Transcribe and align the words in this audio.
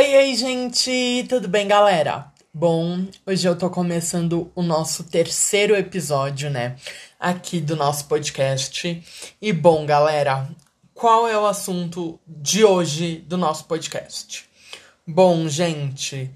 Oi, 0.00 0.16
oi, 0.16 0.34
gente! 0.34 1.26
Tudo 1.28 1.46
bem, 1.46 1.68
galera? 1.68 2.32
Bom, 2.54 3.04
hoje 3.26 3.46
eu 3.46 3.54
tô 3.54 3.68
começando 3.68 4.50
o 4.54 4.62
nosso 4.62 5.04
terceiro 5.04 5.76
episódio, 5.76 6.48
né? 6.48 6.76
Aqui 7.18 7.60
do 7.60 7.76
nosso 7.76 8.06
podcast. 8.06 9.04
E 9.42 9.52
bom, 9.52 9.84
galera, 9.84 10.48
qual 10.94 11.28
é 11.28 11.38
o 11.38 11.44
assunto 11.44 12.18
de 12.26 12.64
hoje 12.64 13.22
do 13.28 13.36
nosso 13.36 13.66
podcast? 13.66 14.48
Bom, 15.06 15.46
gente, 15.50 16.30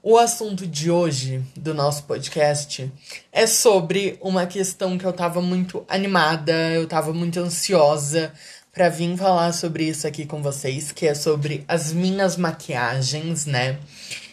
o 0.00 0.16
assunto 0.16 0.64
de 0.64 0.88
hoje 0.88 1.42
do 1.56 1.74
nosso 1.74 2.04
podcast 2.04 2.88
é 3.32 3.48
sobre 3.48 4.16
uma 4.20 4.46
questão 4.46 4.96
que 4.96 5.04
eu 5.04 5.12
tava 5.12 5.42
muito 5.42 5.84
animada, 5.88 6.52
eu 6.70 6.86
tava 6.86 7.12
muito 7.12 7.40
ansiosa 7.40 8.32
para 8.78 8.88
vir 8.88 9.16
falar 9.16 9.52
sobre 9.52 9.88
isso 9.88 10.06
aqui 10.06 10.24
com 10.24 10.40
vocês, 10.40 10.92
que 10.92 11.04
é 11.04 11.12
sobre 11.12 11.64
as 11.66 11.92
minhas 11.92 12.36
maquiagens, 12.36 13.44
né? 13.44 13.76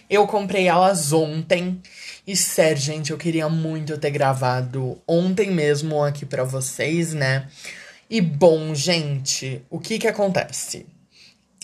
Eu 0.08 0.28
comprei 0.28 0.68
elas 0.68 1.12
ontem. 1.12 1.82
E 2.28 2.38
sério, 2.38 2.80
gente, 2.80 3.10
eu 3.10 3.18
queria 3.18 3.50
muito 3.50 3.98
ter 3.98 4.12
gravado 4.12 5.02
ontem 5.08 5.50
mesmo 5.50 6.04
aqui 6.04 6.28
para 6.28 6.44
vocês, 6.44 7.12
né? 7.12 7.48
E 8.08 8.22
bom, 8.22 8.76
gente, 8.76 9.64
o 9.68 9.80
que 9.80 9.98
que 9.98 10.08
acontece? 10.08 10.86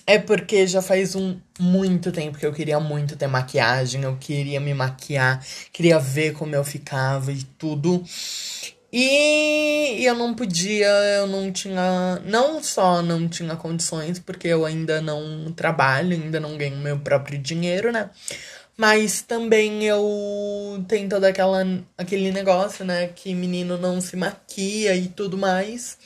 É 0.08 0.18
porque 0.18 0.66
já 0.66 0.82
faz 0.82 1.14
um 1.14 1.40
muito 1.60 2.12
tempo 2.12 2.40
que 2.40 2.46
eu 2.48 2.52
queria 2.52 2.80
muito 2.80 3.16
ter 3.16 3.28
maquiagem, 3.28 4.02
eu 4.02 4.18
queria 4.20 4.60
me 4.60 4.74
maquiar, 4.74 5.46
queria 5.72 6.00
ver 6.00 6.34
como 6.34 6.56
eu 6.56 6.64
ficava 6.64 7.32
e 7.32 7.44
tudo. 7.60 8.04
E 8.94 10.04
eu 10.06 10.16
não 10.16 10.34
podia, 10.34 10.88
eu 10.88 11.28
não 11.28 11.52
tinha. 11.52 12.22
Não 12.26 12.62
só 12.62 13.02
não 13.02 13.28
tinha 13.28 13.56
condições, 13.56 14.20
porque 14.20 14.50
eu 14.50 14.66
ainda 14.66 15.00
não 15.02 15.52
trabalho, 15.54 16.14
ainda 16.14 16.40
não 16.40 16.58
ganho 16.58 16.76
meu 16.78 17.00
próprio 17.00 17.40
dinheiro, 17.40 17.92
né? 17.92 18.10
Mas 18.76 19.22
também 19.22 19.84
eu 19.86 20.84
tenho 20.88 21.08
todo 21.08 21.24
aquela, 21.26 21.64
aquele 21.98 22.32
negócio, 22.32 22.84
né? 22.84 23.08
Que 23.08 23.34
menino 23.34 23.78
não 23.78 24.02
se 24.02 24.18
maquia 24.18 24.96
e 24.96 25.08
tudo 25.08 25.38
mais. 25.38 25.98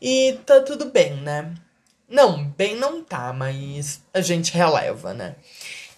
E 0.00 0.38
tá 0.46 0.60
tudo 0.60 0.86
bem, 0.86 1.16
né? 1.16 1.52
Não, 2.08 2.44
bem 2.56 2.76
não 2.76 3.02
tá, 3.02 3.32
mas 3.32 4.02
a 4.14 4.20
gente 4.20 4.52
releva, 4.54 5.12
né? 5.12 5.34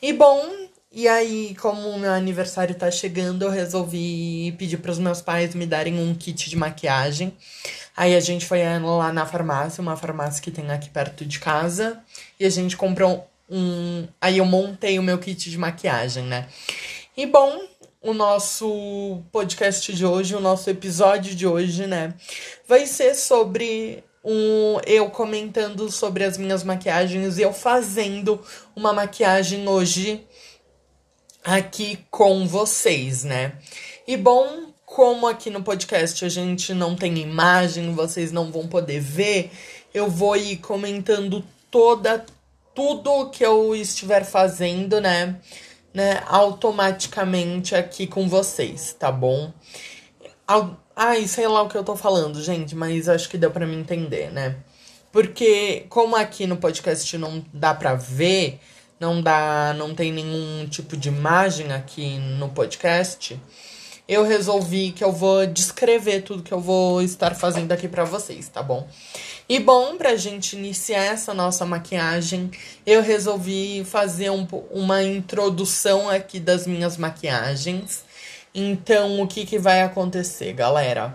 E 0.00 0.12
bom, 0.12 0.69
e 0.92 1.06
aí, 1.06 1.54
como 1.60 1.88
o 1.88 1.98
meu 1.98 2.10
aniversário 2.10 2.74
tá 2.74 2.90
chegando, 2.90 3.44
eu 3.44 3.50
resolvi 3.50 4.52
pedir 4.58 4.78
para 4.78 4.90
os 4.90 4.98
meus 4.98 5.22
pais 5.22 5.54
me 5.54 5.64
darem 5.64 5.98
um 6.00 6.14
kit 6.14 6.50
de 6.50 6.56
maquiagem. 6.56 7.32
Aí 7.96 8.16
a 8.16 8.20
gente 8.20 8.44
foi 8.44 8.60
lá 8.80 9.12
na 9.12 9.24
farmácia, 9.24 9.80
uma 9.80 9.96
farmácia 9.96 10.42
que 10.42 10.50
tem 10.50 10.68
aqui 10.70 10.90
perto 10.90 11.24
de 11.24 11.38
casa, 11.38 12.00
e 12.38 12.44
a 12.44 12.50
gente 12.50 12.76
comprou 12.76 13.28
um. 13.48 14.08
Aí 14.20 14.38
eu 14.38 14.44
montei 14.44 14.98
o 14.98 15.02
meu 15.02 15.18
kit 15.18 15.48
de 15.48 15.58
maquiagem, 15.58 16.24
né? 16.24 16.48
E 17.16 17.24
bom, 17.24 17.60
o 18.02 18.12
nosso 18.12 19.22
podcast 19.30 19.92
de 19.92 20.04
hoje, 20.04 20.34
o 20.34 20.40
nosso 20.40 20.70
episódio 20.70 21.34
de 21.34 21.46
hoje, 21.46 21.86
né, 21.86 22.14
vai 22.66 22.86
ser 22.86 23.14
sobre 23.14 24.02
um 24.24 24.78
eu 24.86 25.10
comentando 25.10 25.90
sobre 25.90 26.24
as 26.24 26.36
minhas 26.36 26.62
maquiagens 26.62 27.38
e 27.38 27.42
eu 27.42 27.52
fazendo 27.52 28.40
uma 28.76 28.92
maquiagem 28.92 29.66
hoje 29.66 30.26
aqui 31.44 31.98
com 32.10 32.46
vocês, 32.46 33.24
né? 33.24 33.52
E 34.06 34.16
bom, 34.16 34.72
como 34.84 35.26
aqui 35.26 35.50
no 35.50 35.62
podcast 35.62 36.24
a 36.24 36.28
gente 36.28 36.74
não 36.74 36.96
tem 36.96 37.18
imagem, 37.18 37.94
vocês 37.94 38.32
não 38.32 38.50
vão 38.50 38.66
poder 38.66 39.00
ver, 39.00 39.50
eu 39.94 40.08
vou 40.08 40.36
ir 40.36 40.56
comentando 40.56 41.44
toda 41.70 42.24
tudo 42.74 43.30
que 43.30 43.44
eu 43.44 43.74
estiver 43.74 44.24
fazendo, 44.24 45.00
né? 45.00 45.38
Né, 45.92 46.22
automaticamente 46.28 47.74
aqui 47.74 48.06
com 48.06 48.28
vocês, 48.28 48.94
tá 48.96 49.10
bom? 49.10 49.52
Ai, 50.94 51.26
sei 51.26 51.48
lá 51.48 51.62
o 51.62 51.68
que 51.68 51.76
eu 51.76 51.82
tô 51.82 51.96
falando, 51.96 52.40
gente, 52.40 52.76
mas 52.76 53.08
acho 53.08 53.28
que 53.28 53.36
deu 53.36 53.50
para 53.50 53.66
me 53.66 53.74
entender, 53.74 54.30
né? 54.30 54.56
Porque 55.10 55.86
como 55.88 56.14
aqui 56.14 56.46
no 56.46 56.56
podcast 56.56 57.18
não 57.18 57.44
dá 57.52 57.74
pra 57.74 57.94
ver, 57.94 58.60
não 59.00 59.22
dá, 59.22 59.74
não 59.76 59.94
tem 59.94 60.12
nenhum 60.12 60.68
tipo 60.68 60.96
de 60.96 61.08
imagem 61.08 61.72
aqui 61.72 62.18
no 62.18 62.50
podcast, 62.50 63.40
eu 64.06 64.24
resolvi 64.24 64.90
que 64.90 65.02
eu 65.02 65.10
vou 65.10 65.46
descrever 65.46 66.22
tudo 66.22 66.42
que 66.42 66.52
eu 66.52 66.60
vou 66.60 67.00
estar 67.00 67.34
fazendo 67.34 67.72
aqui 67.72 67.88
para 67.88 68.04
vocês, 68.04 68.48
tá 68.48 68.62
bom? 68.62 68.86
E 69.48 69.58
bom, 69.58 69.96
pra 69.96 70.16
gente 70.16 70.56
iniciar 70.56 71.04
essa 71.04 71.32
nossa 71.32 71.64
maquiagem, 71.64 72.50
eu 72.84 73.02
resolvi 73.02 73.84
fazer 73.84 74.30
um, 74.30 74.46
uma 74.70 75.02
introdução 75.02 76.10
aqui 76.10 76.38
das 76.38 76.66
minhas 76.66 76.96
maquiagens. 76.96 78.04
Então, 78.54 79.20
o 79.22 79.28
que, 79.28 79.46
que 79.46 79.58
vai 79.58 79.82
acontecer, 79.82 80.52
galera? 80.52 81.14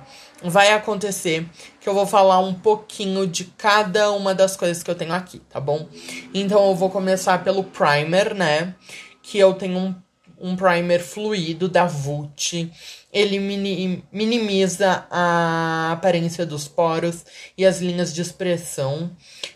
Vai 0.49 0.71
acontecer 0.71 1.45
que 1.79 1.87
eu 1.87 1.93
vou 1.93 2.05
falar 2.05 2.39
um 2.39 2.53
pouquinho 2.53 3.27
de 3.27 3.45
cada 3.45 4.11
uma 4.11 4.33
das 4.33 4.55
coisas 4.55 4.81
que 4.83 4.89
eu 4.89 4.95
tenho 4.95 5.13
aqui, 5.13 5.39
tá 5.49 5.59
bom? 5.59 5.87
Então 6.33 6.67
eu 6.67 6.75
vou 6.75 6.89
começar 6.89 7.43
pelo 7.43 7.63
primer, 7.63 8.33
né? 8.33 8.75
Que 9.21 9.37
eu 9.37 9.53
tenho 9.53 9.77
um, 9.77 9.95
um 10.39 10.55
primer 10.55 11.01
fluido 11.01 11.67
da 11.67 11.85
Vult. 11.85 12.71
Ele 13.11 13.39
mini, 13.39 14.03
minimiza 14.11 15.05
a 15.09 15.91
aparência 15.93 16.45
dos 16.45 16.67
poros 16.67 17.23
e 17.57 17.65
as 17.65 17.79
linhas 17.79 18.13
de 18.13 18.21
expressão. 18.21 19.11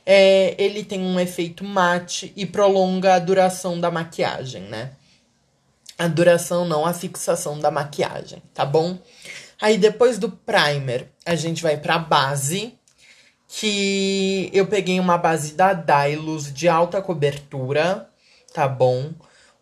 É, 0.05 0.55
ele 0.57 0.83
tem 0.83 1.01
um 1.01 1.19
efeito 1.19 1.63
mate 1.63 2.31
e 2.35 2.45
prolonga 2.45 3.15
a 3.15 3.19
duração 3.19 3.79
da 3.79 3.91
maquiagem, 3.91 4.63
né? 4.63 4.91
A 5.97 6.07
duração 6.07 6.65
não, 6.65 6.85
a 6.85 6.93
fixação 6.93 7.59
da 7.59 7.69
maquiagem, 7.69 8.41
tá 8.53 8.65
bom? 8.65 8.97
Aí 9.61 9.77
depois 9.77 10.17
do 10.17 10.31
primer, 10.31 11.11
a 11.25 11.35
gente 11.35 11.61
vai 11.61 11.77
pra 11.77 11.99
base, 11.99 12.79
que 13.47 14.49
eu 14.53 14.67
peguei 14.67 14.99
uma 14.99 15.17
base 15.17 15.53
da 15.53 15.73
Dylos 15.73 16.53
de 16.53 16.69
alta 16.69 17.01
cobertura, 17.01 18.09
tá 18.53 18.67
bom? 18.67 19.11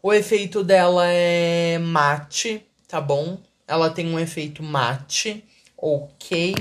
O 0.03 0.13
efeito 0.13 0.63
dela 0.63 1.07
é 1.07 1.79
mate, 1.79 2.63
tá 2.87 3.01
bom? 3.01 3.39
Ela 3.67 3.89
tem 3.89 4.07
um 4.07 4.19
efeito 4.19 4.61
mate, 4.61 5.43
ok. 5.75 6.55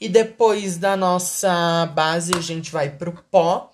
E 0.00 0.08
depois 0.08 0.76
da 0.76 0.96
nossa 0.96 1.86
base, 1.94 2.32
a 2.36 2.40
gente 2.40 2.72
vai 2.72 2.90
pro 2.90 3.12
pó. 3.30 3.70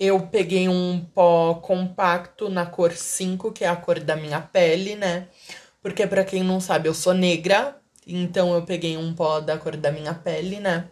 Eu 0.00 0.18
peguei 0.26 0.68
um 0.68 1.06
pó 1.14 1.54
compacto 1.54 2.48
na 2.48 2.66
cor 2.66 2.92
5, 2.92 3.52
que 3.52 3.64
é 3.64 3.68
a 3.68 3.76
cor 3.76 4.00
da 4.00 4.16
minha 4.16 4.40
pele, 4.40 4.96
né? 4.96 5.28
Porque 5.80 6.06
para 6.06 6.24
quem 6.24 6.42
não 6.42 6.60
sabe, 6.60 6.88
eu 6.88 6.94
sou 6.94 7.14
negra, 7.14 7.76
então 8.06 8.54
eu 8.54 8.62
peguei 8.62 8.96
um 8.96 9.14
pó 9.14 9.40
da 9.40 9.58
cor 9.58 9.76
da 9.76 9.92
minha 9.92 10.14
pele, 10.14 10.60
né? 10.60 10.88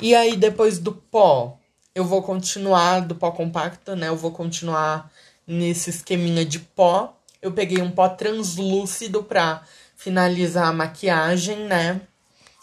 E 0.00 0.14
aí 0.14 0.36
depois 0.36 0.78
do 0.78 0.92
pó, 0.92 1.58
eu 1.94 2.04
vou 2.04 2.22
continuar 2.22 3.00
do 3.00 3.14
pó 3.14 3.30
compacto, 3.30 3.94
né? 3.94 4.08
Eu 4.08 4.16
vou 4.16 4.32
continuar 4.32 5.10
nesse 5.46 5.90
esqueminha 5.90 6.44
de 6.44 6.58
pó. 6.58 7.16
Eu 7.40 7.52
peguei 7.52 7.82
um 7.82 7.90
pó 7.90 8.08
translúcido 8.08 9.22
pra 9.22 9.62
finalizar 9.96 10.68
a 10.68 10.72
maquiagem, 10.72 11.58
né? 11.66 12.00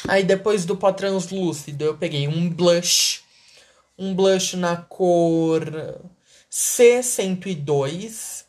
Aí 0.08 0.24
depois 0.24 0.66
do 0.66 0.76
pó 0.76 0.92
translúcido, 0.92 1.84
eu 1.86 1.98
peguei 1.98 2.28
um 2.28 2.50
blush. 2.50 3.22
Um 3.98 4.14
blush 4.16 4.56
na 4.56 4.78
cor 4.78 6.00
C102. 6.50 8.46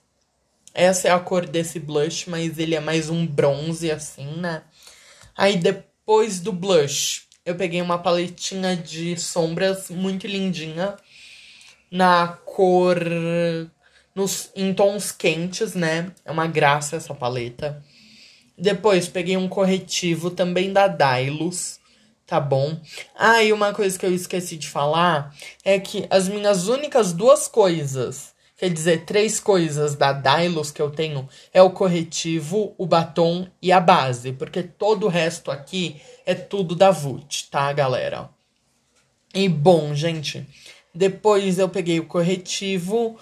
Essa 0.72 1.08
é 1.08 1.10
a 1.10 1.18
cor 1.18 1.46
desse 1.46 1.80
blush, 1.80 2.28
mas 2.28 2.58
ele 2.58 2.74
é 2.74 2.80
mais 2.80 3.10
um 3.10 3.26
bronze 3.26 3.90
assim, 3.90 4.36
né? 4.36 4.62
Aí 5.36 5.56
depois 5.56 6.40
do 6.40 6.52
blush, 6.52 7.22
eu 7.44 7.54
peguei 7.54 7.80
uma 7.80 7.98
paletinha 7.98 8.76
de 8.76 9.16
sombras 9.16 9.90
muito 9.90 10.26
lindinha 10.26 10.96
na 11.90 12.28
cor 12.28 12.98
nos 14.14 14.50
em 14.54 14.72
tons 14.74 15.12
quentes, 15.12 15.74
né? 15.74 16.12
É 16.24 16.30
uma 16.30 16.46
graça 16.46 16.96
essa 16.96 17.14
paleta. 17.14 17.82
Depois 18.56 19.08
peguei 19.08 19.36
um 19.36 19.48
corretivo 19.48 20.30
também 20.30 20.72
da 20.72 20.86
Dylos, 20.86 21.80
tá 22.26 22.38
bom? 22.38 22.78
Ah, 23.16 23.42
e 23.42 23.52
uma 23.52 23.72
coisa 23.72 23.98
que 23.98 24.04
eu 24.04 24.14
esqueci 24.14 24.56
de 24.56 24.68
falar 24.68 25.34
é 25.64 25.80
que 25.80 26.06
as 26.10 26.28
minhas 26.28 26.68
únicas 26.68 27.12
duas 27.12 27.48
coisas 27.48 28.34
Quer 28.60 28.68
dizer, 28.68 29.06
três 29.06 29.40
coisas 29.40 29.94
da 29.94 30.12
Dylos 30.12 30.70
que 30.70 30.82
eu 30.82 30.90
tenho 30.90 31.26
é 31.50 31.62
o 31.62 31.70
corretivo, 31.70 32.74
o 32.76 32.84
batom 32.84 33.48
e 33.62 33.72
a 33.72 33.80
base, 33.80 34.32
porque 34.32 34.62
todo 34.62 35.06
o 35.06 35.08
resto 35.08 35.50
aqui 35.50 35.98
é 36.26 36.34
tudo 36.34 36.76
da 36.76 36.90
Vult, 36.90 37.48
tá, 37.50 37.72
galera? 37.72 38.28
E 39.34 39.48
bom, 39.48 39.94
gente, 39.94 40.46
depois 40.94 41.58
eu 41.58 41.70
peguei 41.70 42.00
o 42.00 42.04
corretivo, 42.04 43.16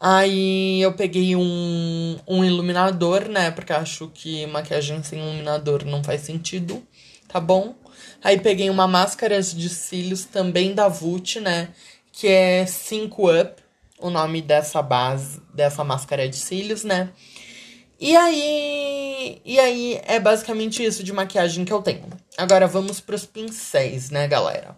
aí 0.00 0.82
eu 0.82 0.92
peguei 0.92 1.36
um, 1.36 2.18
um 2.26 2.44
iluminador, 2.44 3.28
né? 3.28 3.52
Porque 3.52 3.72
acho 3.72 4.10
que 4.12 4.44
maquiagem 4.48 5.04
sem 5.04 5.20
iluminador 5.20 5.84
não 5.84 6.02
faz 6.02 6.22
sentido, 6.22 6.82
tá 7.28 7.38
bom? 7.38 7.76
Aí 8.24 8.40
peguei 8.40 8.68
uma 8.68 8.88
máscara 8.88 9.40
de 9.40 9.68
cílios 9.68 10.24
também 10.24 10.74
da 10.74 10.88
Vult, 10.88 11.38
né? 11.38 11.68
Que 12.10 12.26
é 12.26 12.66
5 12.66 13.30
Up 13.40 13.59
o 14.00 14.10
nome 14.10 14.42
dessa 14.42 14.82
base, 14.82 15.40
dessa 15.54 15.84
máscara 15.84 16.28
de 16.28 16.36
cílios, 16.36 16.84
né? 16.84 17.10
E 18.00 18.16
aí, 18.16 19.42
e 19.44 19.60
aí 19.60 20.00
é 20.06 20.18
basicamente 20.18 20.82
isso 20.82 21.04
de 21.04 21.12
maquiagem 21.12 21.66
que 21.66 21.72
eu 21.72 21.82
tenho. 21.82 22.08
Agora 22.36 22.66
vamos 22.66 22.98
para 22.98 23.14
os 23.14 23.26
pincéis, 23.26 24.08
né, 24.08 24.26
galera? 24.26 24.74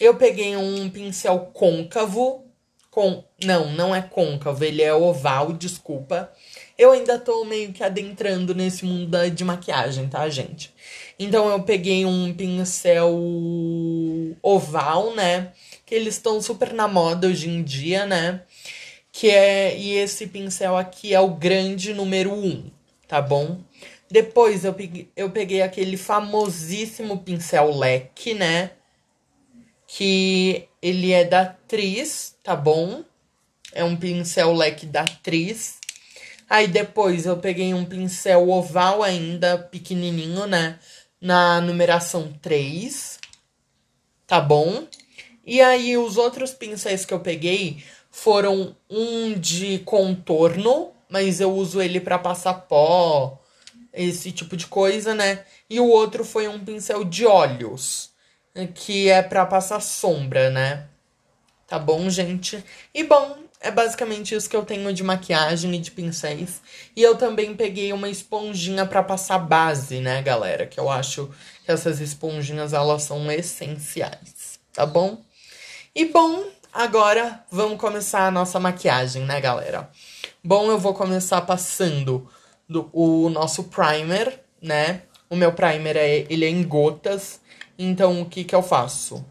Eu 0.00 0.16
peguei 0.16 0.56
um 0.56 0.90
pincel 0.90 1.38
côncavo 1.54 2.44
com, 2.90 3.22
não, 3.44 3.70
não 3.72 3.94
é 3.94 4.02
côncavo, 4.02 4.64
ele 4.64 4.82
é 4.82 4.92
oval, 4.92 5.52
desculpa. 5.52 6.32
Eu 6.76 6.90
ainda 6.90 7.18
tô 7.18 7.44
meio 7.44 7.72
que 7.72 7.84
adentrando 7.84 8.54
nesse 8.54 8.84
mundo 8.84 9.30
de 9.30 9.44
maquiagem, 9.44 10.08
tá, 10.08 10.28
gente? 10.28 10.74
Então 11.18 11.48
eu 11.48 11.62
peguei 11.62 12.04
um 12.04 12.34
pincel 12.34 13.14
oval, 14.42 15.14
né? 15.14 15.52
Que 15.84 15.94
eles 15.94 16.14
estão 16.14 16.42
super 16.42 16.72
na 16.72 16.88
moda 16.88 17.28
hoje 17.28 17.48
em 17.48 17.62
dia, 17.62 18.04
né? 18.04 18.42
Que 19.18 19.30
é. 19.30 19.74
E 19.78 19.94
esse 19.94 20.26
pincel 20.26 20.76
aqui 20.76 21.14
é 21.14 21.20
o 21.20 21.30
grande 21.30 21.94
número 21.94 22.34
1, 22.34 22.46
um, 22.46 22.70
tá 23.08 23.22
bom? 23.22 23.60
Depois 24.10 24.62
eu 24.62 24.74
peguei, 24.74 25.10
eu 25.16 25.30
peguei 25.30 25.62
aquele 25.62 25.96
famosíssimo 25.96 27.20
pincel 27.20 27.74
leque, 27.74 28.34
né? 28.34 28.72
Que 29.86 30.68
ele 30.82 31.12
é 31.12 31.24
da 31.24 31.46
Tris, 31.46 32.36
tá 32.42 32.54
bom? 32.54 33.02
É 33.72 33.82
um 33.82 33.96
pincel 33.96 34.52
leque 34.52 34.84
da 34.84 35.06
Tris. 35.06 35.78
Aí 36.46 36.68
depois 36.68 37.24
eu 37.24 37.38
peguei 37.38 37.72
um 37.72 37.86
pincel 37.86 38.50
oval 38.50 39.02
ainda, 39.02 39.56
pequenininho, 39.56 40.46
né? 40.46 40.78
Na 41.18 41.58
numeração 41.62 42.34
3. 42.42 43.18
Tá 44.26 44.42
bom? 44.42 44.86
E 45.46 45.62
aí 45.62 45.96
os 45.96 46.18
outros 46.18 46.52
pincéis 46.52 47.06
que 47.06 47.14
eu 47.14 47.20
peguei 47.20 47.82
foram 48.16 48.74
um 48.88 49.34
de 49.34 49.80
contorno, 49.80 50.90
mas 51.06 51.38
eu 51.38 51.52
uso 51.52 51.82
ele 51.82 52.00
para 52.00 52.18
passar 52.18 52.54
pó, 52.54 53.38
esse 53.92 54.32
tipo 54.32 54.56
de 54.56 54.66
coisa, 54.66 55.14
né? 55.14 55.44
E 55.68 55.78
o 55.78 55.86
outro 55.86 56.24
foi 56.24 56.48
um 56.48 56.58
pincel 56.58 57.04
de 57.04 57.26
olhos, 57.26 58.10
que 58.74 59.10
é 59.10 59.22
para 59.22 59.44
passar 59.44 59.80
sombra, 59.80 60.48
né? 60.48 60.88
Tá 61.68 61.78
bom, 61.78 62.08
gente? 62.08 62.64
E 62.94 63.04
bom, 63.04 63.36
é 63.60 63.70
basicamente 63.70 64.34
isso 64.34 64.48
que 64.48 64.56
eu 64.56 64.64
tenho 64.64 64.90
de 64.94 65.04
maquiagem 65.04 65.74
e 65.74 65.78
de 65.78 65.90
pincéis. 65.90 66.62
E 66.96 67.02
eu 67.02 67.16
também 67.16 67.54
peguei 67.54 67.92
uma 67.92 68.08
esponjinha 68.08 68.86
para 68.86 69.02
passar 69.02 69.38
base, 69.38 70.00
né, 70.00 70.22
galera? 70.22 70.66
Que 70.66 70.80
eu 70.80 70.88
acho 70.88 71.30
que 71.66 71.70
essas 71.70 72.00
esponjinhas 72.00 72.72
elas 72.72 73.02
são 73.02 73.30
essenciais, 73.30 74.58
tá 74.72 74.86
bom? 74.86 75.22
E 75.94 76.04
bom, 76.06 76.44
agora 76.76 77.42
vamos 77.50 77.78
começar 77.78 78.26
a 78.26 78.30
nossa 78.30 78.60
maquiagem, 78.60 79.24
né, 79.24 79.40
galera? 79.40 79.90
Bom, 80.44 80.70
eu 80.70 80.78
vou 80.78 80.92
começar 80.92 81.40
passando 81.40 82.28
do, 82.68 82.90
o 82.92 83.30
nosso 83.30 83.64
primer, 83.64 84.44
né? 84.60 85.02
O 85.30 85.36
meu 85.36 85.52
primer 85.52 85.96
é 85.96 86.26
ele 86.28 86.44
é 86.44 86.48
em 86.50 86.62
gotas. 86.62 87.40
Então 87.78 88.20
o 88.20 88.26
que 88.26 88.44
que 88.44 88.54
eu 88.54 88.62
faço? 88.62 89.24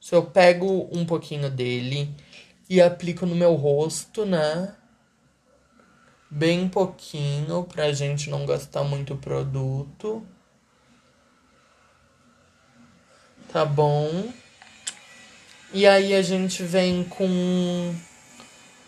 Se 0.00 0.14
eu 0.14 0.22
pego 0.22 0.88
um 0.92 1.04
pouquinho 1.04 1.50
dele 1.50 2.14
e 2.70 2.80
aplico 2.80 3.26
no 3.26 3.34
meu 3.34 3.54
rosto, 3.54 4.24
né? 4.24 4.74
Bem 6.30 6.68
pouquinho 6.68 7.64
pra 7.64 7.92
gente 7.92 8.30
não 8.30 8.46
gastar 8.46 8.84
muito 8.84 9.16
produto. 9.16 10.24
Tá 13.52 13.64
bom? 13.64 14.32
E 15.76 15.88
aí 15.88 16.14
a 16.14 16.22
gente 16.22 16.62
vem 16.62 17.02
com 17.02 17.92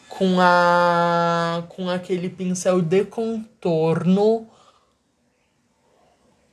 com 0.09 0.41
a 0.41 1.65
com 1.69 1.91
aquele 1.91 2.31
pincel 2.31 2.81
de 2.81 3.05
contorno 3.05 4.49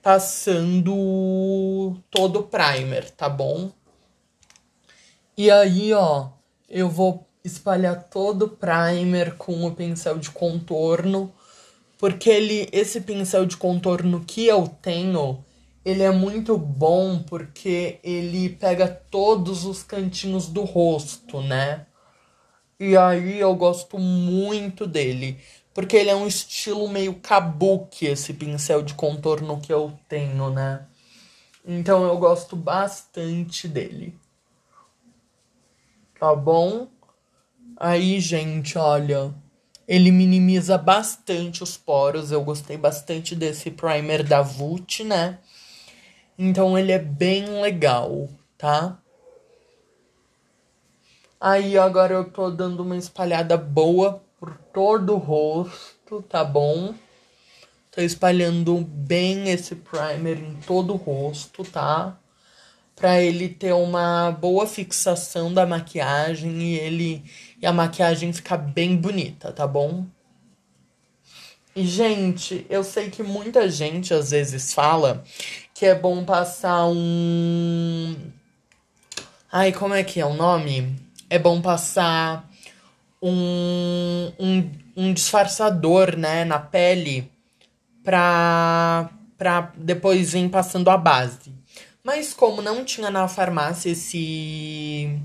passando 0.02 1.96
todo 2.10 2.40
o 2.40 2.44
primer, 2.48 3.12
tá 3.12 3.30
bom? 3.30 3.72
E 5.38 5.52
aí, 5.52 5.94
ó, 5.94 6.30
eu 6.68 6.90
vou 6.90 7.28
espalhar 7.44 8.10
todo 8.10 8.46
o 8.46 8.50
primer 8.50 9.36
com 9.38 9.64
o 9.68 9.76
pincel 9.76 10.18
de 10.18 10.32
contorno, 10.32 11.32
porque 12.00 12.32
ele, 12.32 12.68
esse 12.72 13.02
pincel 13.02 13.46
de 13.46 13.56
contorno 13.56 14.26
que 14.26 14.48
eu 14.48 14.68
tenho, 14.82 15.46
ele 15.86 16.04
é 16.04 16.12
muito 16.12 16.58
bom 16.58 17.22
porque 17.24 18.00
ele 18.04 18.50
pega 18.50 18.88
todos 18.88 19.66
os 19.66 19.84
cantinhos 19.84 20.48
do 20.48 20.64
rosto, 20.64 21.42
né? 21.42 21.86
E 22.80 22.98
aí 22.98 23.40
eu 23.40 23.56
gosto 23.56 24.00
muito 24.00 24.88
dele, 24.88 25.40
porque 25.74 25.96
ele 25.96 26.10
é 26.10 26.16
um 26.16 26.28
estilo 26.28 26.90
meio 26.90 27.16
kabuki, 27.16 28.06
esse 28.06 28.34
pincel 28.34 28.82
de 28.82 28.94
contorno 28.94 29.60
que 29.60 29.72
eu 29.72 29.94
tenho, 30.08 30.50
né? 30.50 30.86
Então 31.66 32.04
eu 32.04 32.18
gosto 32.18 32.56
bastante 32.56 33.68
dele. 33.68 34.18
Tá 36.20 36.36
bom? 36.36 36.88
Aí, 37.78 38.20
gente, 38.20 38.78
olha, 38.78 39.34
ele 39.88 40.12
minimiza 40.12 40.78
bastante 40.78 41.64
os 41.64 41.76
poros. 41.78 42.32
Eu 42.32 42.44
gostei 42.44 42.78
bastante 42.78 43.36
desse 43.36 43.72
primer 43.72 44.24
da 44.24 44.42
Vult, 44.42 45.04
né? 45.04 45.40
Então 46.38 46.78
ele 46.78 46.92
é 46.92 47.00
bem 47.00 47.62
legal, 47.62 48.30
tá? 48.58 49.00
Aí 51.40 51.78
agora 51.78 52.14
eu 52.14 52.30
tô 52.30 52.50
dando 52.50 52.84
uma 52.84 52.98
espalhada 52.98 53.58
boa 53.58 54.24
por 54.40 54.58
todo 54.74 55.14
o 55.14 55.18
rosto, 55.18 56.22
tá 56.24 56.44
bom? 56.44 56.94
Tô 57.92 58.02
espalhando 58.02 58.80
bem 58.80 59.50
esse 59.50 59.76
primer 59.76 60.38
em 60.40 60.56
todo 60.66 60.94
o 60.94 60.98
rosto, 60.98 61.64
tá? 61.64 62.18
para 62.96 63.22
ele 63.22 63.50
ter 63.50 63.74
uma 63.74 64.32
boa 64.32 64.68
fixação 64.68 65.54
da 65.54 65.66
maquiagem 65.66 66.62
e 66.62 66.76
ele 66.76 67.24
e 67.62 67.66
a 67.66 67.74
maquiagem 67.74 68.32
ficar 68.32 68.58
bem 68.58 68.96
bonita, 68.96 69.52
tá 69.52 69.66
bom? 69.66 70.06
E 71.76 71.86
gente, 71.86 72.66
eu 72.70 72.84
sei 72.84 73.10
que 73.10 73.24
muita 73.24 73.70
gente 73.70 74.14
às 74.14 74.32
vezes 74.32 74.74
fala 74.74 75.24
que 75.74 75.86
é 75.86 75.96
bom 75.96 76.24
passar 76.24 76.86
um 76.86 78.16
Ai, 79.56 79.72
como 79.72 79.94
é 79.94 80.04
que 80.04 80.20
é 80.20 80.26
o 80.26 80.34
nome? 80.34 80.96
É 81.30 81.38
bom 81.38 81.62
passar 81.62 82.50
um, 83.22 84.32
um, 84.40 84.72
um 84.98 85.14
disfarçador, 85.14 86.18
né, 86.18 86.44
na 86.44 86.58
pele 86.58 87.32
pra, 88.04 89.12
pra 89.38 89.72
depois 89.78 90.34
vir 90.34 90.50
passando 90.50 90.90
a 90.90 90.98
base. 90.98 91.54
Mas 92.04 92.34
como 92.34 92.64
não 92.64 92.84
tinha 92.84 93.12
na 93.12 93.28
farmácia 93.28 93.92
esse 93.92 95.20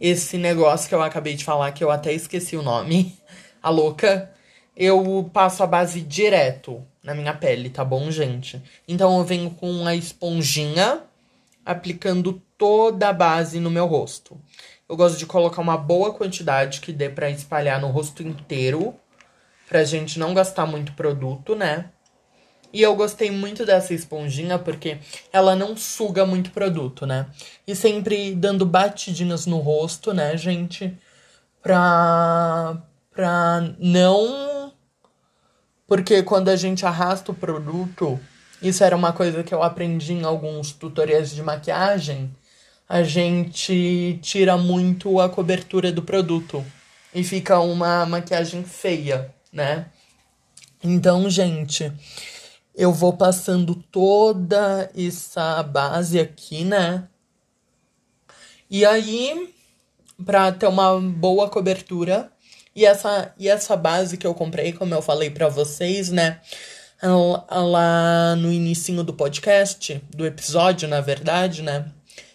esse 0.00 0.36
negócio 0.36 0.88
que 0.88 0.94
eu 0.94 1.02
acabei 1.02 1.34
de 1.34 1.44
falar, 1.44 1.70
que 1.70 1.84
eu 1.84 1.92
até 1.92 2.12
esqueci 2.12 2.56
o 2.56 2.62
nome, 2.62 3.16
a 3.62 3.70
louca, 3.70 4.33
eu 4.76 5.30
passo 5.32 5.62
a 5.62 5.66
base 5.66 6.00
direto 6.00 6.82
na 7.02 7.14
minha 7.14 7.34
pele, 7.34 7.70
tá 7.70 7.84
bom, 7.84 8.10
gente? 8.10 8.62
Então 8.88 9.18
eu 9.18 9.24
venho 9.24 9.50
com 9.50 9.86
a 9.86 9.94
esponjinha 9.94 11.02
aplicando 11.64 12.42
toda 12.58 13.08
a 13.08 13.12
base 13.12 13.60
no 13.60 13.70
meu 13.70 13.86
rosto. 13.86 14.40
Eu 14.88 14.96
gosto 14.96 15.18
de 15.18 15.26
colocar 15.26 15.62
uma 15.62 15.76
boa 15.76 16.12
quantidade 16.12 16.80
que 16.80 16.92
dê 16.92 17.08
para 17.08 17.30
espalhar 17.30 17.80
no 17.80 17.88
rosto 17.88 18.22
inteiro, 18.22 18.94
pra 19.68 19.84
gente 19.84 20.18
não 20.18 20.34
gastar 20.34 20.66
muito 20.66 20.92
produto, 20.92 21.54
né? 21.54 21.90
E 22.72 22.82
eu 22.82 22.94
gostei 22.96 23.30
muito 23.30 23.64
dessa 23.64 23.94
esponjinha 23.94 24.58
porque 24.58 24.98
ela 25.32 25.54
não 25.54 25.76
suga 25.76 26.26
muito 26.26 26.50
produto, 26.50 27.06
né? 27.06 27.26
E 27.66 27.74
sempre 27.74 28.34
dando 28.34 28.66
batidinhas 28.66 29.46
no 29.46 29.58
rosto, 29.58 30.12
né, 30.12 30.36
gente? 30.36 30.92
Pra, 31.62 32.76
pra 33.12 33.72
não. 33.78 34.63
Porque 35.86 36.22
quando 36.22 36.48
a 36.48 36.56
gente 36.56 36.86
arrasta 36.86 37.32
o 37.32 37.34
produto, 37.34 38.18
isso 38.62 38.82
era 38.82 38.96
uma 38.96 39.12
coisa 39.12 39.42
que 39.42 39.52
eu 39.52 39.62
aprendi 39.62 40.14
em 40.14 40.24
alguns 40.24 40.72
tutoriais 40.72 41.30
de 41.30 41.42
maquiagem. 41.42 42.34
A 42.88 43.02
gente 43.02 44.18
tira 44.22 44.56
muito 44.56 45.20
a 45.20 45.28
cobertura 45.28 45.92
do 45.92 46.02
produto 46.02 46.64
e 47.14 47.22
fica 47.22 47.60
uma 47.60 48.06
maquiagem 48.06 48.64
feia, 48.64 49.34
né? 49.52 49.86
Então, 50.82 51.28
gente, 51.30 51.92
eu 52.74 52.92
vou 52.92 53.12
passando 53.12 53.74
toda 53.74 54.90
essa 54.96 55.62
base 55.62 56.18
aqui, 56.18 56.64
né? 56.64 57.08
E 58.70 58.84
aí, 58.84 59.54
pra 60.24 60.50
ter 60.50 60.66
uma 60.66 61.00
boa 61.00 61.48
cobertura, 61.48 62.32
e 62.74 62.84
essa, 62.84 63.32
e 63.38 63.48
essa 63.48 63.76
base 63.76 64.16
que 64.16 64.26
eu 64.26 64.34
comprei, 64.34 64.72
como 64.72 64.94
eu 64.94 65.02
falei 65.02 65.30
para 65.30 65.48
vocês, 65.48 66.10
né? 66.10 66.40
Lá 67.50 68.34
no 68.36 68.50
início 68.50 69.02
do 69.04 69.12
podcast, 69.12 70.02
do 70.10 70.26
episódio, 70.26 70.88
na 70.88 71.00
verdade, 71.00 71.62
né? 71.62 71.86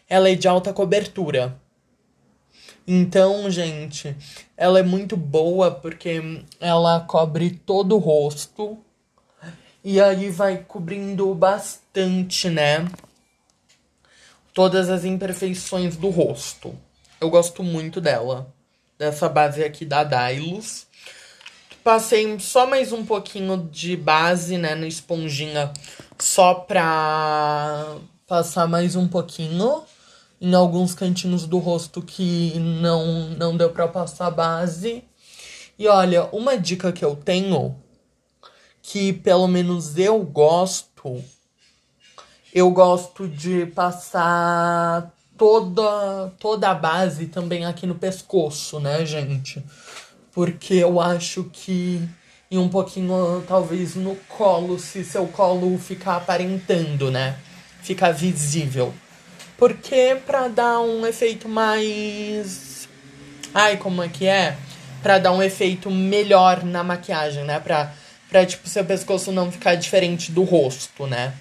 Ela 0.07 0.29
é 0.29 0.35
de 0.35 0.47
alta 0.47 0.71
cobertura. 0.71 1.55
Então, 2.87 3.49
gente, 3.51 4.15
ela 4.55 4.79
é 4.79 4.83
muito 4.83 5.15
boa 5.15 5.69
porque 5.69 6.43
ela 6.59 7.01
cobre 7.01 7.51
todo 7.51 7.95
o 7.95 7.99
rosto 7.99 8.77
e 9.83 10.01
aí 10.01 10.29
vai 10.29 10.63
cobrindo 10.67 11.33
bastante, 11.35 12.49
né? 12.49 12.87
Todas 14.53 14.89
as 14.89 15.05
imperfeições 15.05 15.95
do 15.95 16.09
rosto. 16.09 16.75
Eu 17.21 17.29
gosto 17.29 17.63
muito 17.63 18.01
dela. 18.01 18.53
Dessa 18.99 19.29
base 19.29 19.63
aqui 19.63 19.85
da 19.85 20.03
Dylos. 20.03 20.85
Passei 21.81 22.37
só 22.37 22.67
mais 22.67 22.91
um 22.91 23.05
pouquinho 23.05 23.69
de 23.71 23.95
base, 23.95 24.57
né, 24.57 24.75
na 24.75 24.87
esponjinha, 24.87 25.71
só 26.19 26.53
pra 26.53 27.95
passar 28.27 28.67
mais 28.67 28.97
um 28.97 29.07
pouquinho 29.07 29.83
em 30.41 30.53
alguns 30.53 30.93
cantinhos 30.93 31.47
do 31.47 31.59
rosto 31.59 32.01
que 32.01 32.59
não, 32.59 33.29
não 33.29 33.55
deu 33.55 33.69
pra 33.69 33.87
passar 33.87 34.31
base. 34.31 35.01
E 35.77 35.87
olha, 35.87 36.25
uma 36.33 36.57
dica 36.57 36.91
que 36.91 37.05
eu 37.05 37.15
tenho 37.15 37.77
que 38.81 39.13
pelo 39.13 39.47
menos 39.47 39.97
eu 39.97 40.21
gosto, 40.21 41.23
eu 42.53 42.69
gosto 42.69 43.29
de 43.29 43.65
passar 43.67 45.13
toda 45.39 46.31
toda 46.39 46.69
a 46.69 46.75
base 46.75 47.25
também 47.25 47.65
aqui 47.65 47.87
no 47.87 47.95
pescoço, 47.95 48.79
né, 48.79 49.05
gente? 49.05 49.63
Porque 50.31 50.75
eu 50.75 51.01
acho 51.01 51.45
que 51.51 52.01
e 52.51 52.57
um 52.57 52.69
pouquinho 52.69 53.43
talvez 53.47 53.95
no 53.95 54.15
colo, 54.27 54.77
se 54.77 55.03
seu 55.03 55.25
colo 55.27 55.77
ficar 55.79 56.17
aparentando, 56.17 57.09
né? 57.09 57.37
Ficar 57.81 58.11
visível. 58.11 58.93
Porque 59.57 60.17
pra 60.25 60.47
dar 60.47 60.79
um 60.81 61.05
efeito 61.05 61.49
mais 61.49 62.87
Ai, 63.53 63.77
como 63.77 64.03
é 64.03 64.09
que 64.09 64.27
é? 64.27 64.57
Pra 65.01 65.17
dar 65.17 65.31
um 65.31 65.41
efeito 65.41 65.89
melhor 65.89 66.63
na 66.63 66.83
maquiagem, 66.83 67.43
né? 67.45 67.59
Pra 67.59 67.93
Pra, 68.29 68.45
tipo, 68.45 68.69
seu 68.69 68.85
pescoço 68.85 69.31
não 69.31 69.51
ficar 69.51 69.73
diferente 69.73 70.31
do 70.31 70.43
rosto, 70.43 71.07
né? 71.07 71.33